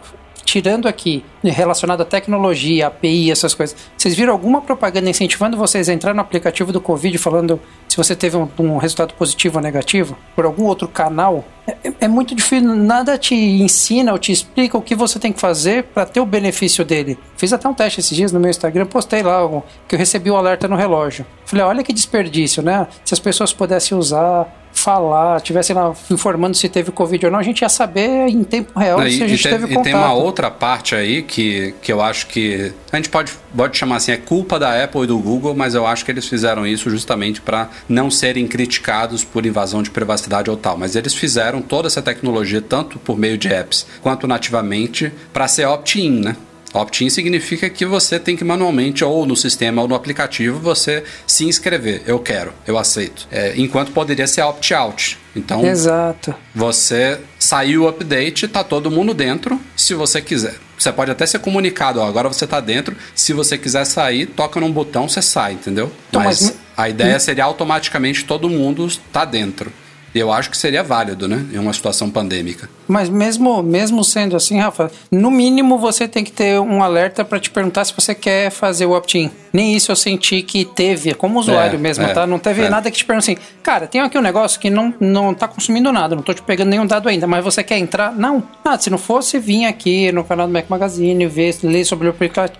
[0.48, 5.94] tirando aqui relacionado à tecnologia, API, essas coisas, vocês viram alguma propaganda incentivando vocês a
[5.94, 10.18] entrar no aplicativo do Covid falando se você teve um, um resultado positivo ou negativo
[10.34, 11.44] por algum outro canal?
[11.68, 15.40] É, é, muito difícil, nada te ensina ou te explica o que você tem que
[15.42, 17.20] fazer para ter o benefício dele.
[17.36, 19.42] Fiz até um teste esses dias no meu Instagram, postei lá
[19.86, 21.26] que eu recebi o um alerta no relógio.
[21.46, 22.88] Falei, olha que desperdício, né?
[23.04, 24.48] Se as pessoas pudessem usar
[24.80, 28.78] falar, tivesse lá informando se teve Covid ou não, a gente ia saber em tempo
[28.80, 29.88] real não, se a gente teve, teve contato.
[29.88, 33.78] E tem uma outra parte aí que, que eu acho que a gente pode, pode
[33.78, 36.66] chamar assim, é culpa da Apple e do Google, mas eu acho que eles fizeram
[36.66, 40.78] isso justamente para não serem criticados por invasão de privacidade ou tal.
[40.78, 45.66] Mas eles fizeram toda essa tecnologia, tanto por meio de apps quanto nativamente, para ser
[45.66, 46.36] opt-in, né?
[46.78, 51.46] Opt-in significa que você tem que manualmente, ou no sistema ou no aplicativo, você se
[51.46, 52.04] inscrever.
[52.06, 53.28] Eu quero, eu aceito.
[53.32, 55.18] É, enquanto poderia ser opt-out.
[55.36, 56.34] Então, Exato.
[56.54, 60.56] você saiu o update, tá todo mundo dentro, se você quiser.
[60.78, 62.96] Você pode até ser comunicado, ó, agora você tá dentro.
[63.16, 65.92] Se você quiser sair, toca num botão, você sai, entendeu?
[66.10, 69.72] Então, mas, mas, a ideia seria automaticamente todo mundo tá dentro.
[70.16, 71.46] Eu acho que seria válido, né?
[71.54, 72.70] Em uma situação pandêmica.
[72.88, 77.40] Mas mesmo, mesmo sendo assim, Rafa, no mínimo você tem que ter um alerta para
[77.40, 79.30] te perguntar se você quer fazer o opt-in.
[79.52, 82.26] Nem isso eu senti que teve, como usuário é, mesmo, é, tá?
[82.26, 82.70] Não teve é.
[82.70, 85.92] nada que te pergunte assim, cara, tem aqui um negócio que não, não tá consumindo
[85.92, 88.14] nada, não tô te pegando nenhum dado ainda, mas você quer entrar?
[88.14, 88.44] Não.
[88.64, 92.16] Ah, se não fosse vir aqui no canal do Mac Magazine, ver, ler sobre o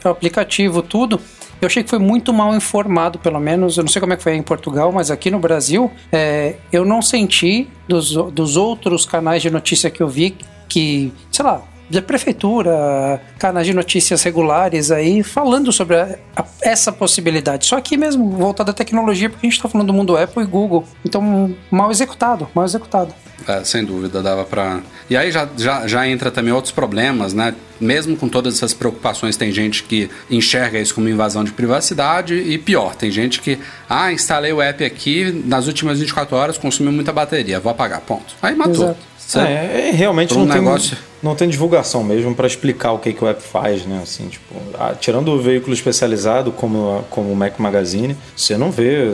[0.06, 1.20] aplicativo, tudo,
[1.62, 3.78] eu achei que foi muito mal informado, pelo menos.
[3.78, 6.86] Eu não sei como é que foi em Portugal, mas aqui no Brasil, é, eu
[6.86, 10.36] não senti dos, dos outros canais de notícia que eu vi
[10.68, 16.92] que, sei lá, da prefeitura, canais de notícias regulares aí, falando sobre a, a, essa
[16.92, 17.66] possibilidade.
[17.66, 20.46] Só aqui mesmo, voltado à tecnologia, porque a gente está falando do mundo Apple e
[20.46, 20.86] Google.
[21.06, 23.14] Então, mal executado, mal executado.
[23.48, 24.82] É, sem dúvida, dava para.
[25.10, 27.56] E aí já, já, já entra também outros problemas, né?
[27.80, 32.58] Mesmo com todas essas preocupações, tem gente que enxerga isso como invasão de privacidade e
[32.58, 33.58] pior, tem gente que,
[33.88, 38.36] ah, instalei o app aqui, nas últimas 24 horas consumiu muita bateria, vou apagar, ponto.
[38.42, 38.86] Aí matou.
[38.86, 39.07] Exato.
[39.36, 40.96] É, é, realmente um não negócio...
[40.96, 44.00] tem não tem divulgação mesmo para explicar o que, que o app faz, né?
[44.04, 49.14] Assim, tipo, ah, tirando o veículo especializado como, como o Mac Magazine, você não vê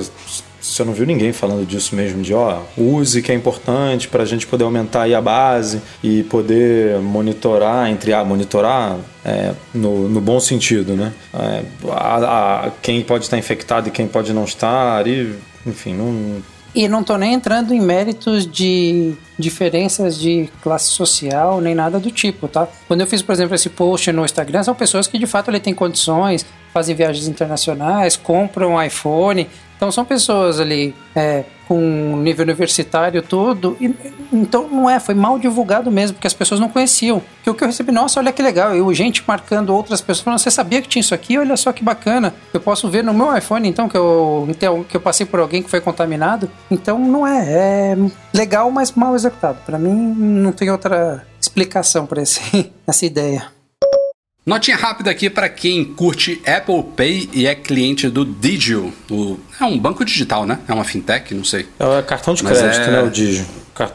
[0.63, 4.25] você não viu ninguém falando disso mesmo, de ó, use que é importante para a
[4.25, 10.21] gente poder aumentar aí a base e poder monitorar, entre a monitorar é, no, no
[10.21, 11.11] bom sentido, né?
[11.33, 15.35] É, a, a, quem pode estar infectado e quem pode não estar, e,
[15.65, 16.41] enfim, não,
[16.75, 22.09] e não estou nem entrando em méritos de diferenças de classe social, nem nada do
[22.09, 22.67] tipo, tá?
[22.87, 25.59] Quando eu fiz, por exemplo, esse post no Instagram, são pessoas que de fato ele
[25.59, 29.47] têm condições, fazem viagens internacionais, compram um iPhone,
[29.77, 33.77] então são pessoas ali é, com nível universitário todo.
[33.79, 33.93] E,
[34.31, 37.21] então não é, foi mal divulgado mesmo, porque as pessoas não conheciam.
[37.43, 38.75] Que o que eu recebi, nossa, olha que legal.
[38.75, 41.37] Eu, gente marcando outras pessoas, falando, você sabia que tinha isso aqui?
[41.37, 42.33] Olha só que bacana.
[42.53, 45.61] Eu posso ver no meu iPhone, então, que eu, então, que eu passei por alguém
[45.61, 46.49] que foi contaminado.
[46.69, 47.43] Então não é.
[47.43, 47.97] É
[48.33, 49.57] legal, mas mal executado.
[49.65, 52.21] Para mim, não tem outra explicação para
[52.87, 53.62] essa ideia.
[54.45, 58.93] Notinha rápida aqui para quem curte Apple Pay e é cliente do Digio.
[59.09, 60.59] O, é um banco digital, né?
[60.67, 61.65] É uma fintech, não sei.
[61.79, 62.91] É cartão de crédito, é...
[62.91, 63.03] né?
[63.03, 63.45] O Digio.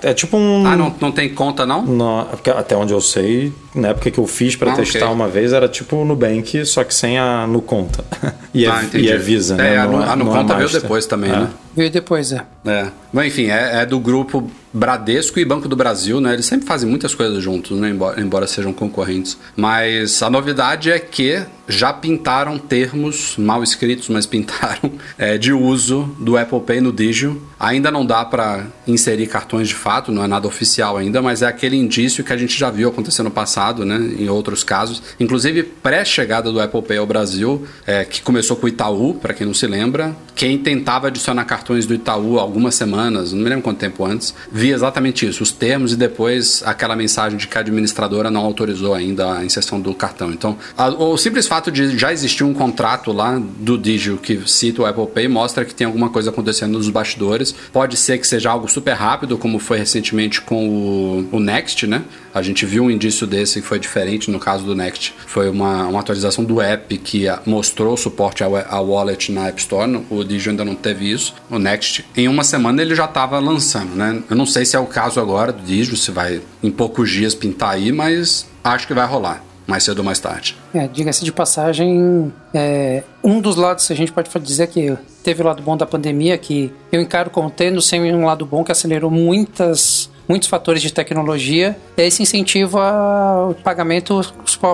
[0.03, 0.66] É tipo um.
[0.66, 1.82] Ah, não, não tem conta, não?
[1.82, 5.14] não é até onde eu sei, na época que eu fiz para ah, testar okay.
[5.14, 8.05] uma vez, era tipo no Nubank, só que sem a no conta.
[8.53, 9.74] e, ah, é, e é Visa, né?
[9.74, 11.36] É, a, no, a no conta veio depois também, é.
[11.36, 11.49] né?
[11.76, 12.42] Veio depois, é.
[12.66, 12.88] É.
[13.12, 16.32] Bom, enfim, é, é, do grupo Bradesco e Banco do Brasil, né?
[16.32, 17.90] Eles sempre fazem muitas coisas juntos, né?
[17.90, 19.36] Embora, embora sejam concorrentes.
[19.56, 26.16] Mas a novidade é que já pintaram termos mal escritos, mas pintaram é, de uso
[26.18, 27.42] do Apple Pay no Digio.
[27.60, 31.46] Ainda não dá para inserir cartões de fato, não é nada oficial ainda, mas é
[31.46, 33.96] aquele indício que a gente já viu acontecer no passado, né?
[34.18, 38.68] Em outros casos, inclusive pré-chegada do Apple Pay ao Brasil, é, que começou com o
[38.68, 40.16] Itaú, para quem não se lembra.
[40.39, 44.72] Quem tentava adicionar cartões do Itaú algumas semanas, não me lembro quanto tempo antes, via
[44.72, 49.39] exatamente isso, os termos e depois aquela mensagem de que a administradora não autorizou ainda
[49.39, 50.30] a inserção do cartão.
[50.30, 54.82] Então, a, o simples fato de já existir um contrato lá do Digio que cita
[54.82, 57.53] o Apple Pay mostra que tem alguma coisa acontecendo nos bastidores.
[57.72, 62.05] Pode ser que seja algo super rápido, como foi recentemente com o, o Next, né?
[62.32, 65.12] A gente viu um indício desse que foi diferente no caso do Next.
[65.26, 70.05] Foi uma, uma atualização do app que mostrou suporte ao, ao wallet na App Store.
[70.09, 71.34] O Digio ainda não teve isso.
[71.50, 74.22] O Next, em uma semana ele já estava lançando, né?
[74.28, 77.34] Eu não sei se é o caso agora do Digio, se vai em poucos dias
[77.34, 80.56] pintar aí, mas acho que vai rolar mais cedo ou mais tarde.
[80.72, 85.44] É, diga-se de passagem, é, um dos lados, a gente pode dizer que teve o
[85.44, 89.10] lado bom da pandemia, que eu encaro como tendo sempre um lado bom que acelerou
[89.10, 94.20] muitas muitos fatores de tecnologia, é esse incentivo ao pagamento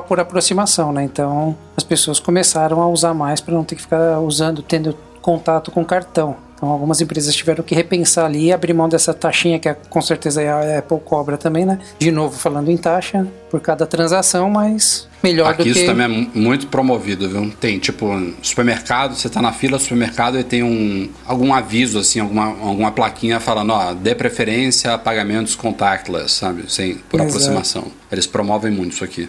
[0.08, 1.04] por aproximação, né?
[1.04, 5.70] Então, as pessoas começaram a usar mais para não ter que ficar usando, tendo contato
[5.70, 6.36] com cartão.
[6.54, 10.02] Então, algumas empresas tiveram que repensar ali e abrir mão dessa taxinha que é, com
[10.02, 11.78] certeza a Apple cobra também, né?
[11.98, 15.70] De novo, falando em taxa por cada transação, mas melhor Aqui do que...
[15.70, 17.50] isso também é muito promovido, viu?
[17.58, 18.06] Tem, tipo,
[18.42, 22.92] supermercado, você tá na fila do supermercado e tem um, algum aviso, assim, alguma, alguma
[22.92, 26.70] plaquinha falando, ó, dê preferência a pagamentos contactless, sabe?
[26.70, 27.30] Sem, por Exato.
[27.30, 27.86] aproximação.
[28.12, 29.26] Eles promovem muito isso aqui.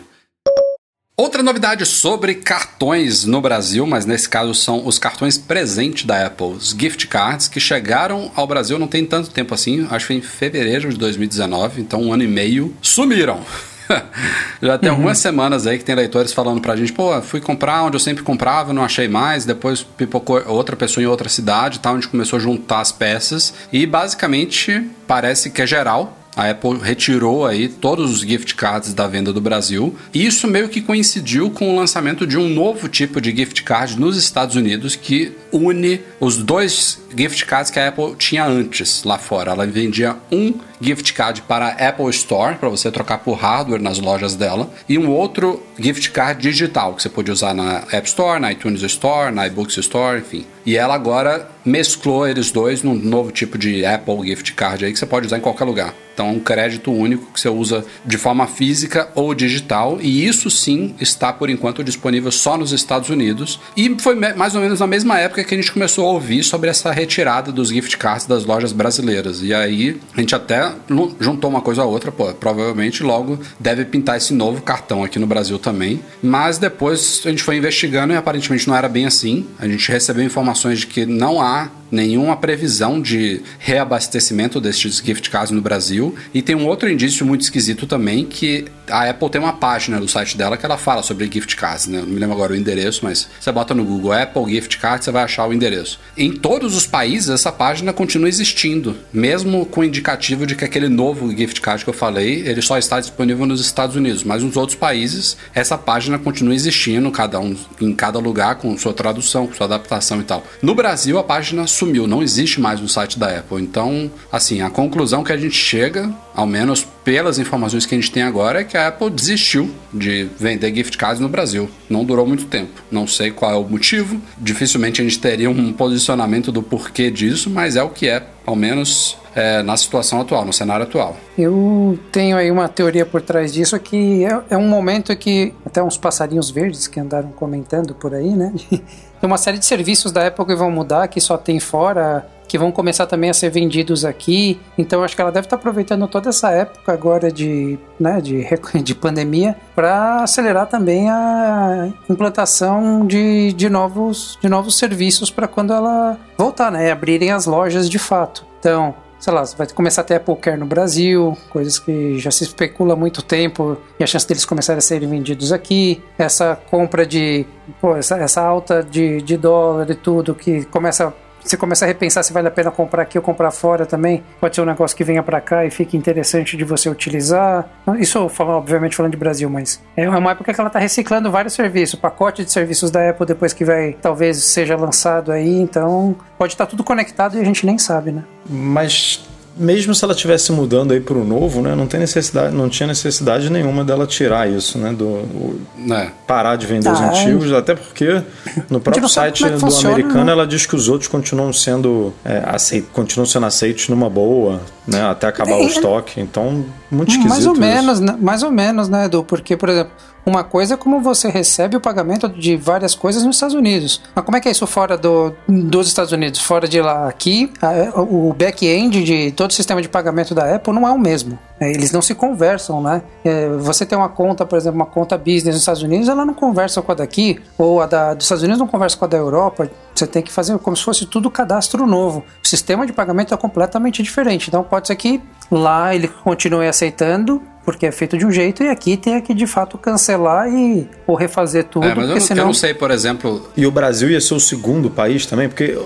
[1.18, 6.47] Outra novidade sobre cartões no Brasil, mas nesse caso são os cartões presente da Apple,
[6.47, 10.16] os gift cards, que chegaram ao Brasil não tem tanto tempo assim, acho que foi
[10.18, 13.39] em fevereiro de 2019, então um ano e meio, sumiram.
[14.61, 14.95] Já tem uhum.
[14.97, 18.22] algumas semanas aí que tem leitores falando pra gente, pô, fui comprar onde eu sempre
[18.22, 22.41] comprava, não achei mais, depois pipocou outra pessoa em outra cidade, tá, onde começou a
[22.41, 28.20] juntar as peças, e basicamente parece que é geral, a Apple retirou aí todos os
[28.20, 29.96] gift cards da venda do Brasil.
[30.14, 34.00] E isso meio que coincidiu com o lançamento de um novo tipo de gift card
[34.00, 39.18] nos Estados Unidos que une os dois gift cards que a Apple tinha antes lá
[39.18, 39.52] fora.
[39.52, 44.00] Ela vendia um gift card para a Apple Store, para você trocar por hardware nas
[44.00, 48.40] lojas dela, e um outro gift card digital, que você pode usar na App Store,
[48.40, 50.46] na iTunes Store, na iBooks Store, enfim.
[50.66, 54.99] E ela agora mesclou eles dois num novo tipo de Apple gift card aí que
[54.99, 55.93] você pode usar em qualquer lugar.
[56.13, 60.95] Então, um crédito único que você usa de forma física ou digital, e isso sim
[60.97, 63.59] está por enquanto disponível só nos Estados Unidos.
[63.76, 66.70] E foi mais ou menos na mesma época que a gente começou a ouvir sobre
[66.70, 69.41] essa retirada dos gift cards das lojas brasileiras.
[69.41, 70.72] E aí a gente até
[71.20, 75.28] juntou uma coisa a outra, pô, provavelmente logo deve pintar esse novo cartão aqui no
[75.28, 75.99] Brasil também.
[76.24, 79.45] Mas depois a gente foi investigando e aparentemente não era bem assim.
[79.59, 85.52] A gente recebeu informações de que não há nenhuma previsão de reabastecimento destes gift cards
[85.52, 86.14] no Brasil.
[86.34, 90.08] E tem um outro indício muito esquisito também, que a Apple tem uma página do
[90.08, 92.00] site dela que ela fala sobre gift cards, né?
[92.00, 95.12] Não me lembro agora o endereço, mas você bota no Google Apple Gift Card, você
[95.12, 96.00] vai achar o endereço.
[96.18, 100.89] Em todos os países, essa página continua existindo, mesmo com o indicativo de que aquele
[100.89, 104.58] novo gift card que eu falei, ele só está disponível nos Estados Unidos, mas nos
[104.58, 109.54] outros países, essa página continua existindo, cada um em cada lugar, com sua tradução, com
[109.54, 110.43] sua adaptação e tal.
[110.62, 113.62] No Brasil, a página não existe mais no site da Apple.
[113.62, 118.12] Então, assim, a conclusão que a gente chega, ao menos pelas informações que a gente
[118.12, 121.70] tem agora, é que a Apple desistiu de vender gift cards no Brasil.
[121.90, 122.82] Não durou muito tempo.
[122.92, 124.20] Não sei qual é o motivo.
[124.38, 128.56] Dificilmente a gente teria um posicionamento do porquê disso, mas é o que é, ao
[128.56, 131.18] menos é, na situação atual, no cenário atual.
[131.38, 135.84] Eu tenho aí uma teoria por trás disso que é, é um momento que até
[135.84, 138.54] uns passarinhos verdes que andaram comentando por aí, né?
[139.26, 142.59] Tem uma série de serviços da Apple que vão mudar, que só tem fora, que
[142.59, 144.61] vão começar também a ser vendidos aqui.
[144.78, 148.45] Então acho que ela deve estar aproveitando toda essa época agora de, né, de,
[148.84, 155.73] de pandemia para acelerar também a implantação de, de, novos, de novos serviços para quando
[155.73, 156.91] ela voltar, né?
[156.91, 158.45] Abrirem as lojas de fato.
[158.59, 158.93] Então,
[159.26, 163.23] sei lá, vai começar a Care no Brasil, coisas que já se especula há muito
[163.23, 165.99] tempo e a chance deles começarem a serem vendidos aqui.
[166.15, 167.43] Essa compra de,
[167.82, 171.11] pô, essa, essa alta de, de dólar e tudo que começa
[171.46, 174.24] você começa a repensar se vale a pena comprar aqui ou comprar fora também.
[174.39, 177.68] Pode ser um negócio que venha para cá e fique interessante de você utilizar.
[178.00, 181.96] Isso, obviamente, falando de Brasil, mas é uma época que ela está reciclando vários serviços.
[181.96, 185.60] O pacote de serviços da Apple depois que vai, talvez, seja lançado aí.
[185.60, 188.24] Então, pode estar tá tudo conectado e a gente nem sabe, né?
[188.50, 189.24] Mas
[189.58, 192.88] mesmo se ela estivesse mudando aí para o novo, né, não tem necessidade, não tinha
[192.88, 195.60] necessidade nenhuma dela tirar isso, né, do o,
[195.91, 196.12] é.
[196.28, 197.58] parar de vender ah, os antigos, é.
[197.58, 198.22] até porque
[198.70, 200.32] no próprio site é do funciona, americano né?
[200.32, 205.01] ela diz que os outros continuam sendo é, aceit, continuam sendo aceitos numa boa, né,
[205.03, 205.66] até acabar o é.
[205.66, 206.20] estoque.
[206.20, 207.30] Então, muito esquisito.
[207.30, 207.62] Mais ou isso.
[207.62, 209.24] menos, né, mais ou menos, né, Edu?
[209.24, 209.91] Porque, por exemplo,
[210.26, 214.01] uma coisa é como você recebe o pagamento de várias coisas nos Estados Unidos.
[214.13, 216.39] Mas como é que é isso fora do, dos Estados Unidos?
[216.39, 217.07] Fora de lá?
[217.07, 220.97] Aqui, a, o back-end de todo o sistema de pagamento da Apple não é o
[220.97, 221.38] mesmo.
[221.59, 223.01] É, eles não se conversam, né?
[223.23, 226.34] É, você tem uma conta, por exemplo, uma conta business nos Estados Unidos, ela não
[226.34, 229.17] conversa com a daqui, ou a da, dos Estados Unidos não conversa com a da
[229.17, 229.69] Europa.
[229.93, 232.26] Você tem que fazer como se fosse tudo cadastro novo.
[232.43, 234.49] O sistema de pagamento é completamente diferente.
[234.49, 238.70] Então pode ser que lá ele continue aceitando porque é feito de um jeito e
[238.70, 241.88] aqui tem que de fato cancelar e ou refazer tudo.
[241.88, 242.43] É, mas eu não, senão...
[242.43, 243.49] eu não sei, por exemplo.
[243.57, 245.78] E o Brasil ia ser o segundo país também, porque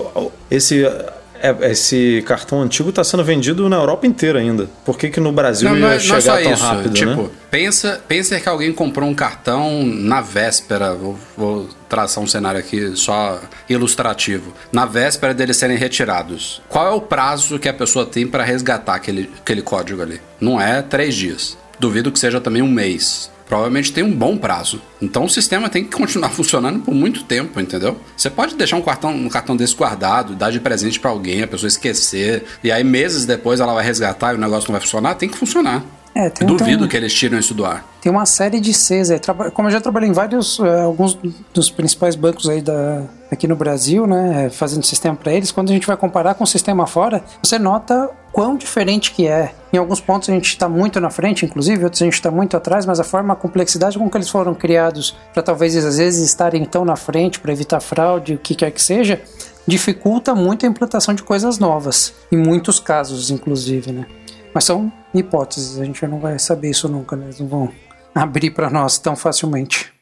[0.50, 0.84] esse
[1.42, 4.68] é, esse cartão antigo está sendo vendido na Europa inteira ainda.
[4.84, 6.62] Por que, que no Brasil não, ia não, é, chegar não é tão isso.
[6.62, 7.30] rápido, tipo, né?
[7.50, 12.94] pensa, pensa que alguém comprou um cartão na véspera, vou, vou traçar um cenário aqui
[12.94, 16.60] só ilustrativo, na véspera deles serem retirados.
[16.68, 20.20] Qual é o prazo que a pessoa tem para resgatar aquele, aquele código ali?
[20.38, 21.56] Não é três dias.
[21.80, 24.80] Duvido que seja também um mês provavelmente tem um bom prazo.
[25.02, 28.00] Então o sistema tem que continuar funcionando por muito tempo, entendeu?
[28.16, 31.48] Você pode deixar um cartão, um cartão desse guardado, dar de presente para alguém, a
[31.48, 35.16] pessoa esquecer, e aí meses depois ela vai resgatar e o negócio não vai funcionar,
[35.16, 35.84] tem que funcionar.
[36.14, 37.84] É, tem, Duvido tem, que eles tiram isso do ar.
[38.00, 39.10] Tem uma série de Cs.
[39.54, 41.16] Como eu já trabalhei em vários, uh, alguns
[41.54, 45.72] dos principais bancos aí da, aqui no Brasil, né, fazendo sistema para eles, quando a
[45.72, 49.54] gente vai comparar com o sistema fora, você nota quão diferente que é.
[49.72, 52.56] Em alguns pontos a gente está muito na frente, inclusive, outros a gente está muito
[52.56, 56.24] atrás, mas a forma, a complexidade com que eles foram criados para talvez às vezes
[56.24, 59.20] estarem tão na frente para evitar fraude, o que quer que seja,
[59.66, 64.06] dificulta muito a implantação de coisas novas, em muitos casos, inclusive, né?
[64.52, 67.26] Mas são hipóteses, a gente não vai saber isso nunca, né?
[67.26, 67.72] Eles não vão
[68.14, 69.92] abrir para nós tão facilmente.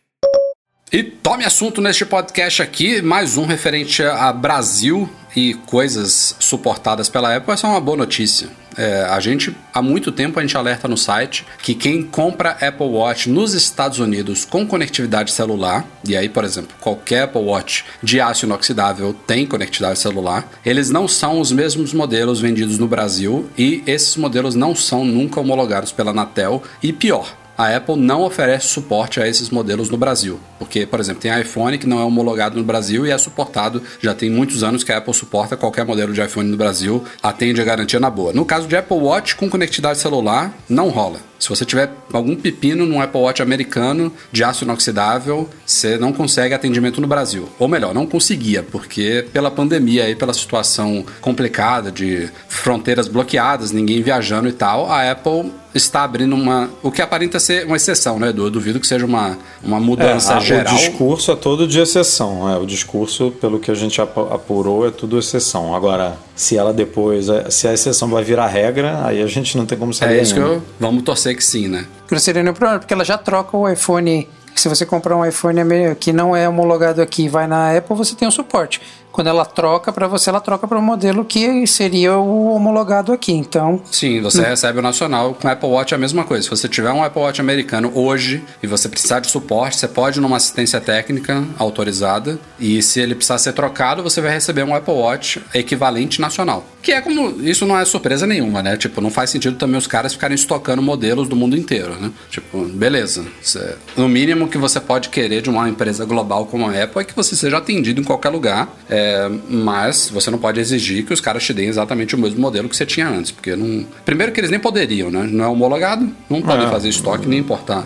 [0.91, 7.37] E tome assunto neste podcast aqui, mais um referente a Brasil e coisas suportadas pela
[7.37, 7.53] Apple.
[7.53, 8.49] Essa é uma boa notícia.
[8.79, 12.87] É, a gente, há muito tempo, a gente alerta no site que quem compra Apple
[12.87, 18.21] Watch nos Estados Unidos com conectividade celular, e aí, por exemplo, qualquer Apple Watch de
[18.21, 23.83] aço inoxidável tem conectividade celular, eles não são os mesmos modelos vendidos no Brasil e
[23.85, 26.63] esses modelos não são nunca homologados pela Anatel.
[26.81, 30.39] E pior, a Apple não oferece suporte a esses modelos no Brasil.
[30.61, 34.15] Porque, por exemplo, tem iPhone que não é homologado no Brasil e é suportado, já
[34.15, 37.65] tem muitos anos que a Apple suporta qualquer modelo de iPhone no Brasil, atende a
[37.65, 38.33] garantia na boa.
[38.33, 41.28] No caso de Apple Watch com conectividade celular, não rola.
[41.39, 46.55] Se você tiver algum pepino num Apple Watch americano de aço inoxidável, você não consegue
[46.55, 47.49] atendimento no Brasil.
[47.59, 54.03] Ou melhor, não conseguia, porque pela pandemia e pela situação complicada de fronteiras bloqueadas, ninguém
[54.03, 56.71] viajando e tal, a Apple está abrindo uma.
[56.83, 58.45] O que aparenta ser uma exceção, né, Edu?
[58.45, 60.75] Eu duvido que seja uma, uma mudança é, geral.
[60.75, 62.49] O discurso é todo de exceção.
[62.51, 65.75] É, o discurso, pelo que a gente apurou, é tudo exceção.
[65.75, 67.29] Agora, se ela depois.
[67.29, 70.19] É, se a exceção vai virar regra, aí a gente não tem como saber.
[70.19, 70.47] É isso ainda.
[70.47, 70.63] que eu.
[70.79, 71.87] Vamos torcer que sim, né?
[72.11, 74.29] Não nenhum problema, porque ela já troca o iPhone.
[74.55, 75.61] Se você comprar um iPhone
[75.95, 78.81] que não é homologado aqui vai na Apple, você tem um suporte
[79.13, 83.13] quando ela troca para você, ela troca para o um modelo que seria o homologado
[83.13, 83.33] aqui.
[83.33, 83.81] Então.
[83.91, 84.45] Sim, você hum.
[84.45, 85.35] recebe o nacional.
[85.35, 86.45] Com o Apple Watch é a mesma coisa.
[86.45, 90.19] Se você tiver um Apple Watch americano hoje e você precisar de suporte, você pode
[90.19, 92.39] ir numa assistência técnica autorizada.
[92.59, 96.65] E se ele precisar ser trocado, você vai receber um Apple Watch equivalente nacional.
[96.83, 97.43] Que é como.
[97.43, 98.77] Isso não é surpresa nenhuma, né?
[98.77, 102.11] Tipo, não faz sentido também os caras ficarem estocando modelos do mundo inteiro, né?
[102.31, 103.25] Tipo, beleza.
[103.43, 107.05] Você, no mínimo que você pode querer de uma empresa global como a Apple é
[107.05, 108.69] que você seja atendido em qualquer lugar.
[108.89, 112.41] É, é, mas você não pode exigir que os caras te deem exatamente o mesmo
[112.41, 113.87] modelo que você tinha antes, porque não.
[114.05, 115.29] Primeiro que eles nem poderiam, né?
[115.31, 116.71] Não é homologado, não podem é.
[116.71, 117.85] fazer estoque nem importar.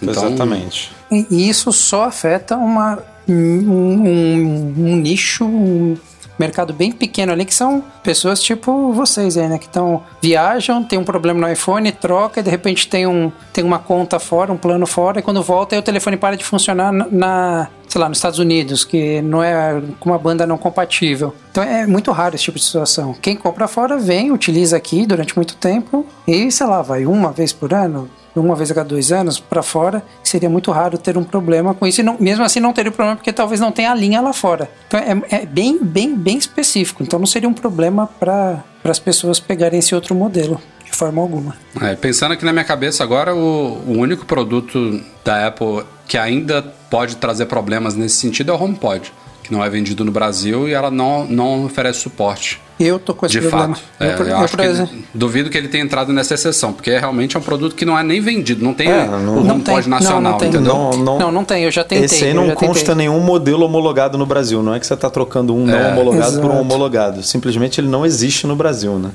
[0.00, 0.92] Então, Exatamente.
[1.10, 2.98] E isso só afeta uma,
[3.28, 5.44] um, um, um nicho,
[6.38, 9.58] mercado bem pequeno ali, que são pessoas tipo vocês aí, né?
[9.58, 13.62] Que estão viajam, tem um problema no iPhone, troca e de repente tem, um, tem
[13.62, 16.92] uma conta fora, um plano fora, e quando volta aí o telefone para de funcionar
[16.92, 21.34] na, sei lá, nos Estados Unidos, que não é com uma banda não compatível.
[21.50, 23.14] Então é muito raro esse tipo de situação.
[23.20, 27.52] Quem compra fora vem, utiliza aqui durante muito tempo e, sei lá, vai uma vez
[27.52, 28.08] por ano,
[28.40, 31.86] uma vez a cada dois anos para fora, seria muito raro ter um problema com
[31.86, 32.00] isso.
[32.00, 34.70] E não, mesmo assim não teria problema porque talvez não tenha a linha lá fora.
[34.86, 37.02] Então é, é bem, bem, bem específico.
[37.02, 40.60] Então não seria um problema para as pessoas pegarem esse outro modelo.
[40.84, 41.56] De forma alguma.
[41.80, 46.60] É, pensando aqui na minha cabeça agora, o, o único produto da Apple que ainda
[46.90, 49.10] pode trazer problemas nesse sentido é o HomePod
[49.42, 52.60] que não é vendido no Brasil e ela não, não oferece suporte.
[52.80, 53.74] Eu tô com esse de problema.
[53.76, 53.84] fato.
[54.00, 57.38] É, eu, eu acho que, duvido que ele tenha entrado nessa exceção, porque realmente é
[57.38, 59.74] um produto que não é nem vendido, não tem É, o não- não, não tem.
[59.86, 60.48] nacional, Não, não tem.
[60.48, 60.74] entendeu?
[60.74, 62.06] Não, não, Não, não tem, eu já tentei.
[62.06, 64.62] Esse aí não consta nenhum modelo homologado no Brasil.
[64.62, 65.92] Não é que você está trocando um não É.
[65.92, 66.60] homologado por um Exato.
[66.60, 67.22] homologado.
[67.22, 69.10] Simplesmente ele não existe no Brasil, né?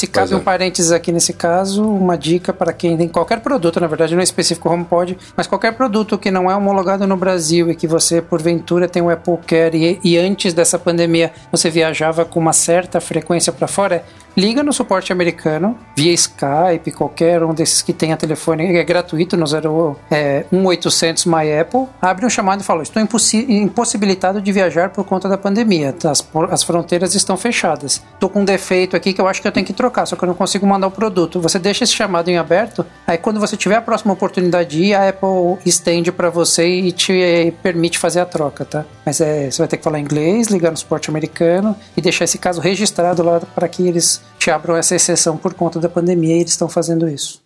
[0.00, 0.36] Se cabe é.
[0.36, 4.22] um parênteses aqui nesse caso, uma dica para quem tem qualquer produto, na verdade não
[4.22, 8.22] é específico HomePod, mas qualquer produto que não é homologado no Brasil e que você
[8.22, 12.98] porventura tem um Apple Care e, e antes dessa pandemia você viajava com uma certa
[12.98, 14.02] frequência para fora,
[14.36, 19.46] liga no suporte americano via Skype, qualquer um desses que tenha telefone, é gratuito no
[19.46, 24.90] 0, é, 1800 My Apple, abre um chamado e fala: Estou impossi- impossibilitado de viajar
[24.90, 28.02] por conta da pandemia, as, as fronteiras estão fechadas.
[28.14, 30.22] Estou com um defeito aqui que eu acho que eu tenho que trocar, só que
[30.24, 31.40] eu não consigo mandar o produto.
[31.40, 35.58] Você deixa esse chamado em aberto, aí quando você tiver a próxima oportunidade a Apple
[35.64, 38.84] estende para você e te eh, permite fazer a troca, tá?
[39.04, 42.38] Mas é, você vai ter que falar inglês, ligar no suporte americano e deixar esse
[42.38, 46.40] caso registrado lá para que eles te abram essa exceção por conta da pandemia e
[46.40, 47.42] eles estão fazendo isso.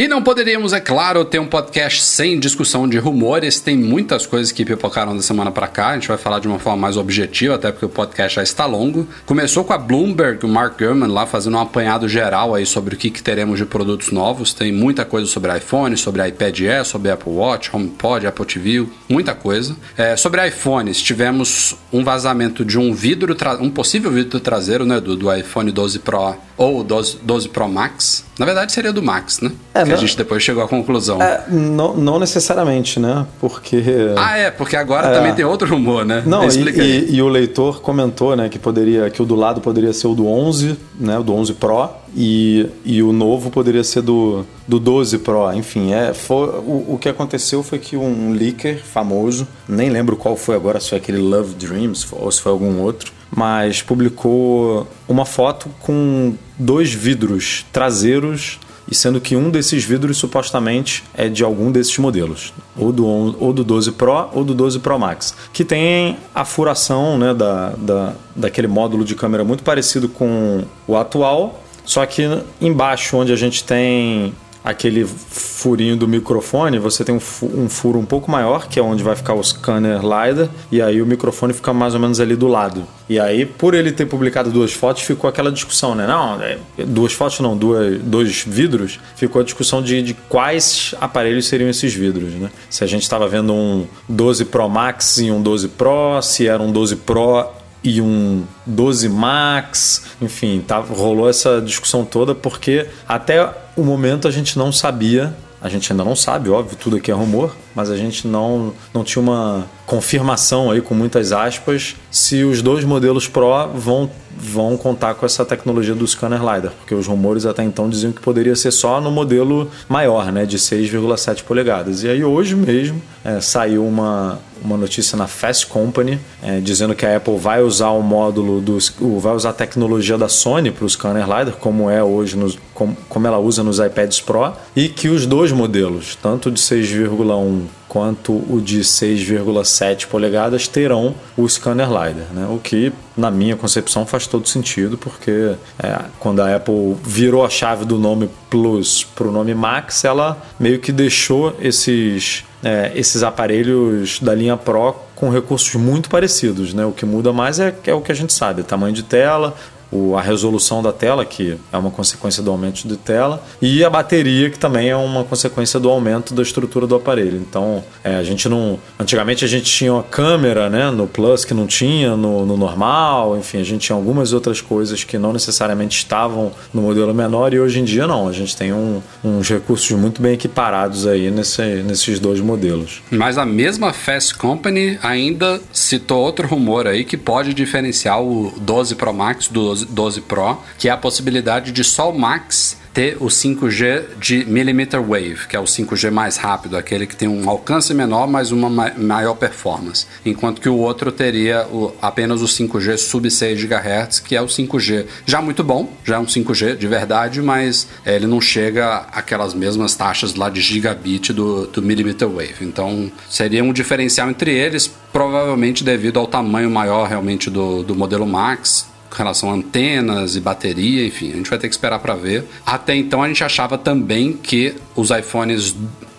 [0.00, 3.60] E não poderíamos, é claro, ter um podcast sem discussão de rumores.
[3.60, 5.88] Tem muitas coisas que pipocaram da semana pra cá.
[5.88, 8.64] A gente vai falar de uma forma mais objetiva, até porque o podcast já está
[8.64, 9.06] longo.
[9.26, 12.96] Começou com a Bloomberg, o Mark Gurman lá fazendo um apanhado geral aí sobre o
[12.96, 14.54] que, que teremos de produtos novos.
[14.54, 19.34] Tem muita coisa sobre iPhone, sobre iPad Air, sobre Apple Watch, HomePod, Apple TV, muita
[19.34, 19.76] coisa.
[19.98, 25.14] É, sobre iPhones, tivemos um vazamento de um vidro, um possível vidro traseiro, né, do,
[25.14, 28.24] do iPhone 12 Pro ou 12, 12 Pro Max.
[28.38, 29.52] Na verdade, seria do Max, né?
[29.74, 31.20] É, que a gente depois chegou à conclusão.
[31.22, 33.26] É, não, não necessariamente, né?
[33.40, 33.82] Porque.
[34.16, 35.14] Ah, é, porque agora É.
[35.14, 36.22] também tem outro rumor, né?
[36.26, 39.60] Não, e, Explica e- e o leitor comentou, né, que poderia, que o do lado
[39.60, 43.84] poderia ser o do 11, né, o do 11 Pro, e, e o novo poderia
[43.84, 45.52] ser do, do 12 Pro.
[45.52, 50.36] Enfim, é, foi, o, o que aconteceu foi que um leaker famoso, nem lembro qual
[50.36, 55.24] foi agora, se foi aquele Love Dreams ou se foi algum outro, mas publicou uma
[55.24, 58.58] foto com dois vidros traseiros
[58.88, 63.36] e sendo que um desses vidros supostamente é de algum desses modelos, ou do, 11
[63.38, 67.70] ou do 12 Pro ou do 12 Pro Max, que tem a furação né, da,
[67.70, 72.22] da, daquele módulo de câmera muito parecido com o atual, só que
[72.60, 74.32] embaixo onde a gente tem
[74.64, 79.02] aquele furinho do microfone, você tem um, um furo um pouco maior, que é onde
[79.02, 82.46] vai ficar o scanner LiDAR, e aí o microfone fica mais ou menos ali do
[82.46, 82.84] lado.
[83.08, 86.06] E aí, por ele ter publicado duas fotos, ficou aquela discussão, né?
[86.06, 91.46] Não, é, duas fotos não, duas, dois vidros, ficou a discussão de, de quais aparelhos
[91.46, 92.50] seriam esses vidros, né?
[92.68, 96.62] Se a gente estava vendo um 12 Pro Max e um 12 Pro, se era
[96.62, 103.50] um 12 Pro e um 12 Max, enfim, tá, rolou essa discussão toda porque até
[103.76, 107.14] o momento a gente não sabia, a gente ainda não sabe, óbvio, tudo aqui é
[107.14, 112.62] rumor, mas a gente não, não tinha uma confirmação aí com muitas aspas se os
[112.62, 114.10] dois modelos Pro vão
[114.42, 118.20] vão contar com essa tecnologia do scanner LiDAR, porque os rumores até então diziam que
[118.22, 122.04] poderia ser só no modelo maior, né, de 6,7 polegadas.
[122.04, 127.04] E aí hoje mesmo é, saiu uma, uma notícia na Fast Company é, dizendo que
[127.04, 130.86] a Apple vai usar o módulo dos, o- vai usar a tecnologia da Sony para
[130.86, 134.88] o scanner LiDAR, como é hoje nos, como, como ela usa nos iPads Pro, e
[134.88, 141.88] que os dois modelos, tanto de 6,1 quanto o de 6,7 polegadas terão o scanner
[141.88, 142.46] LiDAR, né?
[142.48, 147.50] o que na minha concepção faz todo sentido, porque é, quando a Apple virou a
[147.50, 153.22] chave do nome Plus para o nome Max, ela meio que deixou esses, é, esses
[153.22, 156.72] aparelhos da linha Pro com recursos muito parecidos.
[156.72, 156.84] Né?
[156.86, 159.54] O que muda mais é, é o que a gente sabe, tamanho de tela,
[159.92, 163.90] o- a resolução da tela, que é uma consequência do aumento de tela, e a
[163.90, 167.36] bateria, que também é uma consequência do aumento da estrutura do aparelho.
[167.38, 168.78] Então, é, a gente não.
[168.98, 173.36] Antigamente a gente tinha uma câmera né, no Plus que não tinha no, no normal,
[173.36, 177.60] enfim, a gente tinha algumas outras coisas que não necessariamente estavam no modelo menor, e
[177.60, 178.28] hoje em dia não.
[178.28, 183.02] A gente tem um- uns recursos muito bem equiparados aí nesse, nesses dois modelos.
[183.10, 188.94] Mas a mesma Fast Company ainda citou outro rumor aí que pode diferenciar o 12
[188.94, 193.16] Pro Max do 12, 12 Pro, que é a possibilidade de só o Max ter
[193.20, 197.48] o 5G de millimeter wave, que é o 5G mais rápido, aquele que tem um
[197.48, 202.46] alcance menor, mas uma ma- maior performance, enquanto que o outro teria o- apenas o
[202.48, 206.76] 5G sub 6 GHz, que é o 5G já muito bom, já é um 5G
[206.76, 211.80] de verdade, mas eh, ele não chega àquelas mesmas taxas lá de gigabit do, do
[211.80, 212.56] millimeter wave.
[212.62, 218.26] Então seria um diferencial entre eles, provavelmente devido ao tamanho maior realmente do, do modelo
[218.26, 222.14] Max, com relação a antenas e bateria, enfim, a gente vai ter que esperar para
[222.14, 222.44] ver.
[222.64, 225.74] Até então a gente achava também que os iPhones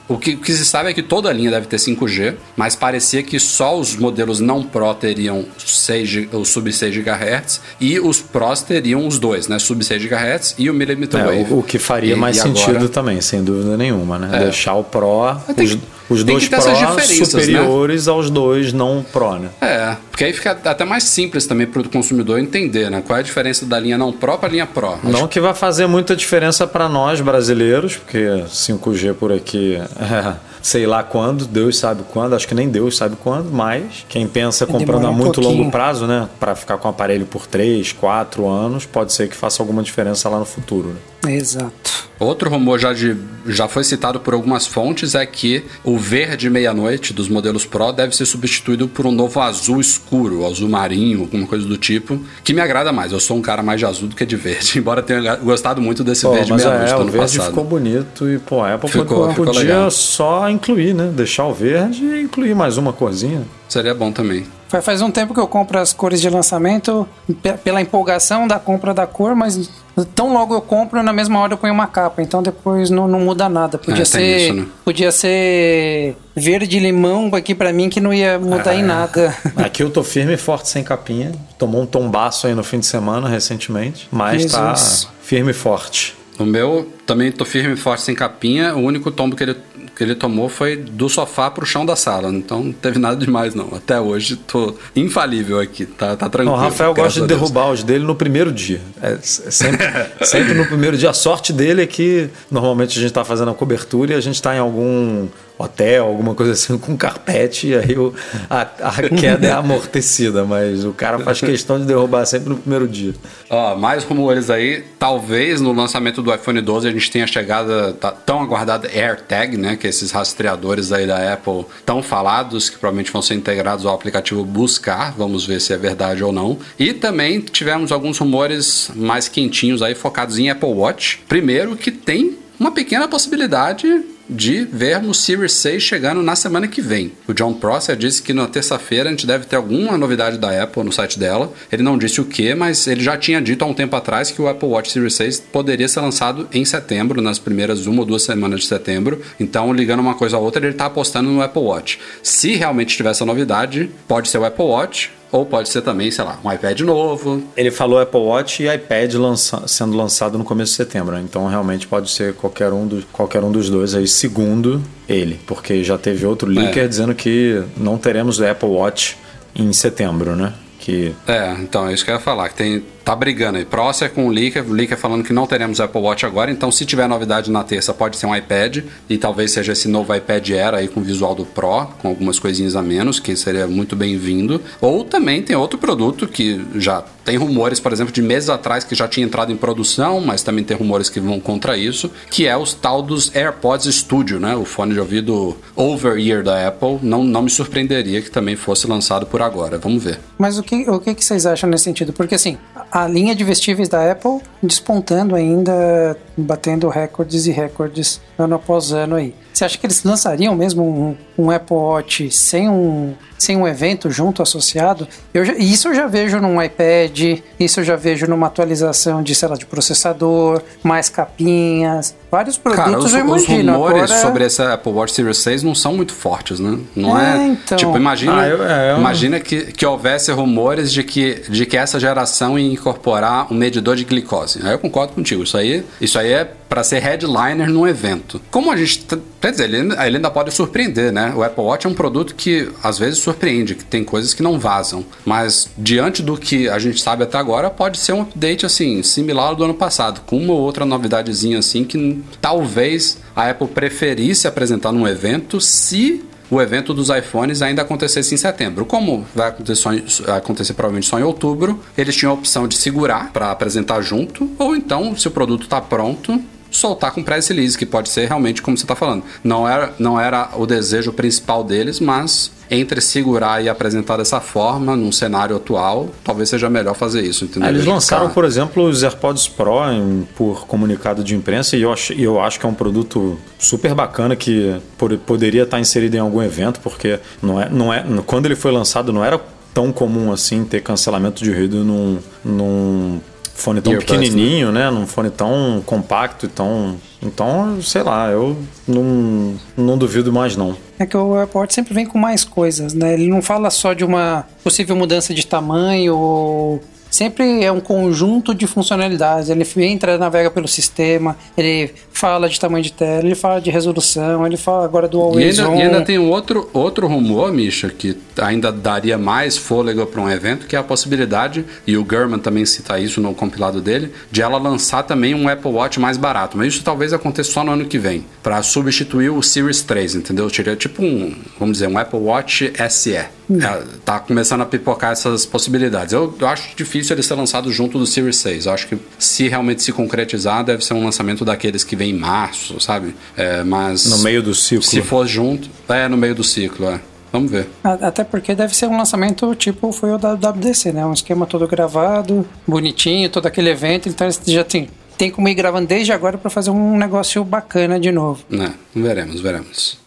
[0.10, 2.76] O que, o que se sabe é que toda a linha deve ter 5G, mas
[2.76, 8.20] parecia que só os modelos não Pro teriam 6, o sub 6 GHz e os
[8.20, 9.58] Pros teriam os dois, né?
[9.58, 11.54] Sub 6 GHz e o millimeter É, wave.
[11.54, 14.30] o, o que faria E- mais e sentido agora- também, sem dúvida nenhuma, né?
[14.38, 14.44] É.
[14.44, 15.78] Deixar o Pro, os,
[16.12, 17.26] os tem dois diferenças, né?
[17.26, 19.50] superiores aos dois não Pro, né?
[19.62, 23.02] É, porque aí fica até mais simples também para o consumidor entender, né?
[23.06, 25.00] Qual é a diferença da linha não Pro para a linha Pro.
[25.04, 30.86] Não que vai fazer muita diferença para nós brasileiros, porque 5G por aqui, é, sei
[30.86, 35.06] lá quando, Deus sabe quando, acho que nem Deus sabe quando, mas quem pensa comprando
[35.06, 35.60] a um muito pouquinho.
[35.60, 39.36] longo prazo, né, para ficar com o aparelho por 3, 4 anos, pode ser que
[39.36, 40.90] faça alguma diferença lá no futuro.
[40.90, 40.96] Né?
[41.28, 41.92] Exato.
[42.20, 43.18] Outro rumor já, de,
[43.48, 48.16] já foi citado por algumas fontes é que o verde meia-noite dos modelos Pro deve
[48.16, 52.62] ser substituído por um novo azul escuro, azul marinho, alguma coisa do tipo, que me
[52.62, 53.12] agrada mais.
[53.12, 56.04] Eu sou um cara mais de azul do que de verde, embora tenha gostado muito
[56.04, 57.50] desse Pô, verde mas meia-noite é, do o ano verde passado.
[57.50, 61.12] ficou bonito e, pô, a Apple Ficou- podia, ficou podia só incluir, né?
[61.12, 63.42] Deixar o verde e incluir mais uma corzinha.
[63.72, 64.46] Seria bom também.
[64.68, 67.08] Fa- Faz um tempo que eu compro as cores de lançamento
[67.42, 69.70] pe- pela empolgação da compra da cor, mas
[70.14, 73.22] tão logo eu compro, na mesma hora eu ponho uma capa, então depois não, não
[73.22, 73.78] muda nada.
[73.78, 74.66] Podia É, ser isso, né?
[74.84, 78.80] podia ser verde limão aqui pra mim que não ia mudar É.
[78.80, 79.34] em nada.
[79.56, 81.32] Aqui eu tô firme e forte sem capinha.
[81.58, 85.08] Tomou um tombaço aí no fim de semana recentemente, mas tá Jesus.
[85.22, 86.14] firme e forte.
[86.40, 88.76] O meu também tô firme e forte sem capinha.
[88.76, 89.56] O único tombo que ele,
[90.02, 92.30] que ele tomou foi do sofá pro chão da sala.
[92.30, 93.70] Então não teve nada demais, não.
[93.76, 95.86] Até hoje tô infalível aqui.
[95.86, 96.58] Tá, tá Não, tranquilo.
[96.58, 98.82] o Rafael gosta de derrubar os dele no primeiro dia.
[99.02, 99.86] É s- sempre,
[100.26, 101.12] sempre no primeiro dia.
[101.12, 104.42] A sorte dele é que normalmente a gente tá fazendo a cobertura e a gente
[104.42, 105.28] tá em algum
[105.62, 108.14] hotel, alguma coisa assim, com carpete, e aí o-
[108.50, 112.88] a, a queda é amortecida, mas o cara faz questão de derrubar sempre no primeiro
[112.88, 113.14] dia.
[113.50, 114.84] Ó, mais rumores aí.
[115.00, 119.76] Talvez no lançamento do iPhone 12 a gente tenha chegado da tão aguardada AirTag, né?
[119.76, 124.44] Que esses rastreadores aí da Apple tão falados, que provavelmente vão ser integrados ao aplicativo
[124.46, 125.14] Buscar.
[125.18, 126.58] Vamos ver se é verdade ou não.
[126.78, 131.22] E também tivemos alguns rumores mais quentinhos aí focados em Apple Watch.
[131.28, 137.12] Primeiro que tem uma pequena possibilidade de vermos Series 6 chegando na semana que vem.
[137.28, 140.86] O John Prosser disse que na terça-feira a gente deve ter alguma novidade da Apple
[140.86, 141.52] no site dela.
[141.70, 144.42] Ele não disse o que, mas ele já tinha dito há um tempo atrás que
[144.42, 148.24] o Apple Watch Series 6 poderia ser lançado em setembro, nas primeiras uma ou duas
[148.24, 149.22] semanas de setembro.
[149.38, 152.00] Então, ligando uma coisa a outra, ele está apostando no Apple Watch.
[152.24, 155.12] Se realmente tiver essa novidade, pode ser o Apple Watch.
[155.32, 159.14] Ou pode ser também, sei lá, um iPad novo, Ele falou Apple Watch e iPad
[159.14, 161.22] lança- sendo lançado no começo de setembro, né?
[161.24, 165.84] então realmente pode ser qualquer um, dos, qualquer um dos dois aí, segundo ele, porque
[165.84, 169.18] já teve outro leaker dizendo que não teremos o Apple Watch
[169.56, 170.54] em setembro, né?
[170.80, 173.66] Que É, então é isso que eu ia falar, que tem, tá brigando aí.
[173.66, 176.86] Prosser com o Leaker, o Leaker falando que não teremos Apple Watch agora, então se
[176.86, 180.74] tiver novidade na terça pode ser um iPad, e talvez seja esse novo iPad Air
[180.76, 184.62] aí com o visual do Pro, com algumas coisinhas a menos, que seria muito bem-vindo.
[184.80, 188.96] Ou também tem outro produto que já tem rumores, por exemplo, de meses atrás que
[188.96, 192.58] já tinha entrado em produção, mas também tem rumores que vão contra isso, que é
[192.58, 194.56] os tal dos AirPods Studio, né?
[194.56, 197.00] O fone de ouvido over-ear da Apple.
[197.02, 199.78] Não, não me surpreenderia que também fosse lançado por agora.
[199.78, 200.20] Vamos ver.
[200.38, 202.12] Mas o que, o que, que vocês acham nesse sentido?
[202.12, 202.58] Porque assim,
[202.92, 209.16] a linha de vestíveis da Apple despontando ainda, batendo recordes e recordes ano após ano
[209.16, 209.36] aí.
[209.54, 214.10] Você acha que eles lançariam mesmo um, um Apple Watch sem um, sem um evento
[214.12, 215.08] junto associado?
[215.34, 219.34] Eu já- isso eu já vejo num iPad, isso eu já vejo numa atualização de,
[219.34, 224.46] sei lá, de processador, mais capinhas, vários produtos Cara, os, eu os rumores Agora- sobre
[224.46, 226.78] esse Apple Watch Series 6 não são muito fortes, né?
[226.96, 227.38] Não é.
[227.38, 227.78] É, então.
[227.78, 231.76] Tipo, imagina, Ah, eu- é, eu- imagina que, que houvesse rumores de que, de que
[231.78, 234.60] essa geração ia incorporar um medidor de glicose.
[234.64, 235.44] Aí eu concordo contigo.
[235.44, 238.42] Isso aí, isso aí é para ser headliner num evento.
[238.50, 239.06] Como a gente.
[239.42, 241.31] Quer dizer, ele, ele ainda pode surpreender, né?
[241.36, 244.60] O Apple Watch é um produto que às vezes surpreende, que tem coisas que não
[244.60, 245.06] vazam.
[245.26, 249.50] Mas diante do que a gente sabe até agora, pode ser um update assim, similar
[249.50, 254.48] ao do ano passado, com uma ou outra novidadezinha assim que talvez a Apple preferisse
[254.48, 258.86] apresentar num evento se o evento dos iPhones ainda acontecesse em setembro.
[258.86, 263.52] Como vai acontecer, acontecer provavelmente só em outubro, eles tinham a opção de segurar para
[263.52, 266.42] apresentar junto, ou então, se o produto está pronto,
[266.72, 269.24] soltar com press release, que pode ser realmente como você está falando.
[269.44, 274.96] Não era, não era o desejo principal deles, mas entre segurar e apresentar dessa forma,
[274.96, 277.68] num cenário atual, talvez seja melhor fazer isso, entendeu?
[277.70, 281.92] Eles Ele lançaram, por exemplo, os AirPods Pro em- por comunicado de imprensa e eu
[281.92, 286.20] acho, eu acho que é um produto super bacana que por- poderia estar inserido em
[286.20, 289.38] algum evento, porque não é, não é, quando ele foi lançado não era
[289.74, 293.20] tão comum assim ter cancelamento de ruído num, num
[293.62, 294.86] fone tão Earbuds, pequenininho, né?
[294.86, 294.92] né?
[294.92, 298.58] Num fone tão compacto e tão então, sei lá, eu
[298.88, 300.76] não, não duvido mais não.
[300.98, 303.14] É que o AirPort sempre vem com mais coisas, né?
[303.14, 308.56] Ele não fala só de uma possível mudança de tamanho ou sempre é um conjunto
[308.56, 309.50] de funcionalidades.
[309.50, 314.46] Ele entra, navega pelo sistema, ele fala de tamanho de tela, ele fala de resolução,
[314.46, 317.90] ele fala agora do Always e ainda, E ainda tem um outro, outro rumor, Misha,
[317.90, 322.40] que ainda daria mais fôlego para um evento, que é a possibilidade, e o German
[322.40, 326.58] também cita isso no compilado dele, de ela lançar também um Apple Watch mais barato.
[326.58, 330.50] Mas isso talvez aconteça só no ano que vem, para substituir o Series 3, entendeu?
[330.50, 333.20] Seria tipo um, vamos dizer, um Apple Watch SE.
[333.60, 336.14] É, tá começando a pipocar essas possibilidades.
[336.14, 338.66] Eu, eu, acho difícil ele ser lançado junto do Series 6.
[338.66, 342.18] Eu acho que se realmente se concretizar, deve ser um lançamento daqueles que vem em
[342.18, 343.16] março, sabe?
[343.36, 344.06] É, mas.
[344.06, 344.84] No meio do ciclo.
[344.84, 347.00] Se for junto, é no meio do ciclo, é.
[347.32, 347.68] Vamos ver.
[347.84, 351.06] Até porque deve ser um lançamento tipo foi o da WDC, né?
[351.06, 354.10] Um esquema todo gravado, bonitinho, todo aquele evento.
[354.10, 358.12] Então já tem, tem como ir gravando desde agora para fazer um negócio bacana de
[358.12, 358.44] novo.
[358.52, 359.98] É, veremos, veremos.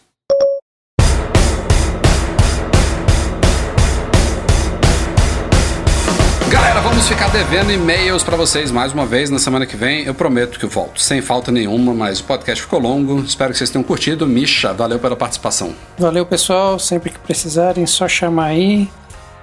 [7.05, 10.05] Vamos ficar devendo e-mails para vocês mais uma vez na semana que vem.
[10.05, 13.19] Eu prometo que eu volto, sem falta nenhuma, mas o podcast ficou longo.
[13.19, 14.25] Espero que vocês tenham curtido.
[14.25, 15.75] Misha, valeu pela participação.
[15.99, 16.79] Valeu, pessoal.
[16.79, 18.89] Sempre que precisarem, só chamar aí.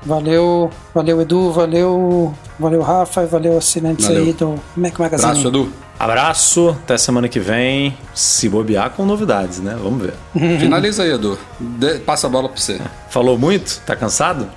[0.05, 4.25] Valeu, valeu Edu, valeu, valeu Rafa, valeu assinantes valeu.
[4.25, 5.31] aí do Mac Magazine.
[5.31, 5.73] Abraço, Edu.
[5.99, 7.97] Abraço, até semana que vem.
[8.15, 9.77] Se bobear com novidades, né?
[9.81, 10.15] Vamos ver.
[10.59, 11.39] Finaliza aí, Edu.
[11.61, 12.81] De passa a bola pra você.
[13.09, 13.81] Falou muito?
[13.87, 14.49] Tá cansado?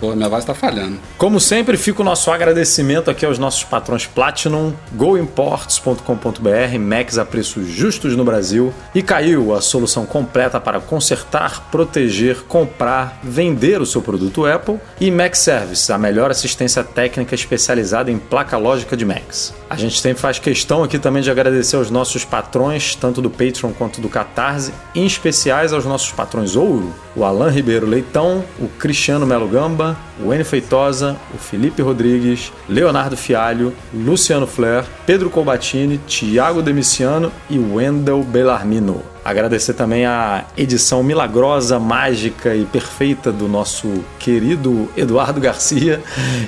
[0.00, 0.98] Pô, minha voz tá falhando.
[1.16, 7.68] Como sempre, fica o nosso agradecimento aqui aos nossos patrões Platinum, GoImports.com.br, Macs a preços
[7.68, 14.02] justos no Brasil e Caiu, a solução completa para consertar, proteger, comprar, vender o seu
[14.02, 19.54] produto Apple e Mac Service, a melhor assistência técnica especializada em placa lógica de Macs.
[19.68, 20.38] A gente sempre faz
[20.80, 25.04] questão aqui também de agradecer aos nossos patrões, tanto do Patreon quanto do Catarse, em
[25.04, 31.16] especiais aos nossos patrões Ouro, o Alan Ribeiro Leitão, o Cristiano Melo Gamba, o Feitosa,
[31.34, 39.02] o Felipe Rodrigues, Leonardo Fialho, Luciano Flair, Pedro Colbatini, Tiago Demiciano e Wendel Bellarmino.
[39.22, 46.02] Agradecer também a edição milagrosa, mágica e perfeita do nosso querido Eduardo Garcia,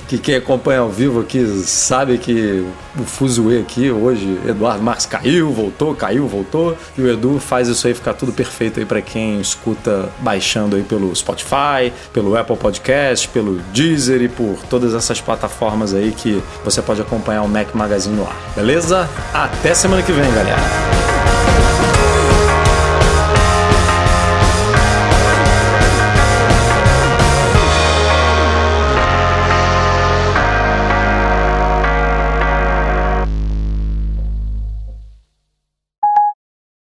[0.09, 2.66] que quem acompanha ao vivo aqui sabe que
[2.99, 7.86] o fuzuê aqui hoje, Eduardo Marques caiu, voltou, caiu, voltou, e o Edu faz isso
[7.86, 13.28] aí ficar tudo perfeito aí para quem escuta baixando aí pelo Spotify, pelo Apple Podcast,
[13.28, 18.16] pelo Deezer e por todas essas plataformas aí que você pode acompanhar o Mac Magazine
[18.16, 18.36] no ar.
[18.55, 19.09] Beleza?
[19.32, 21.32] Até semana que vem, galera.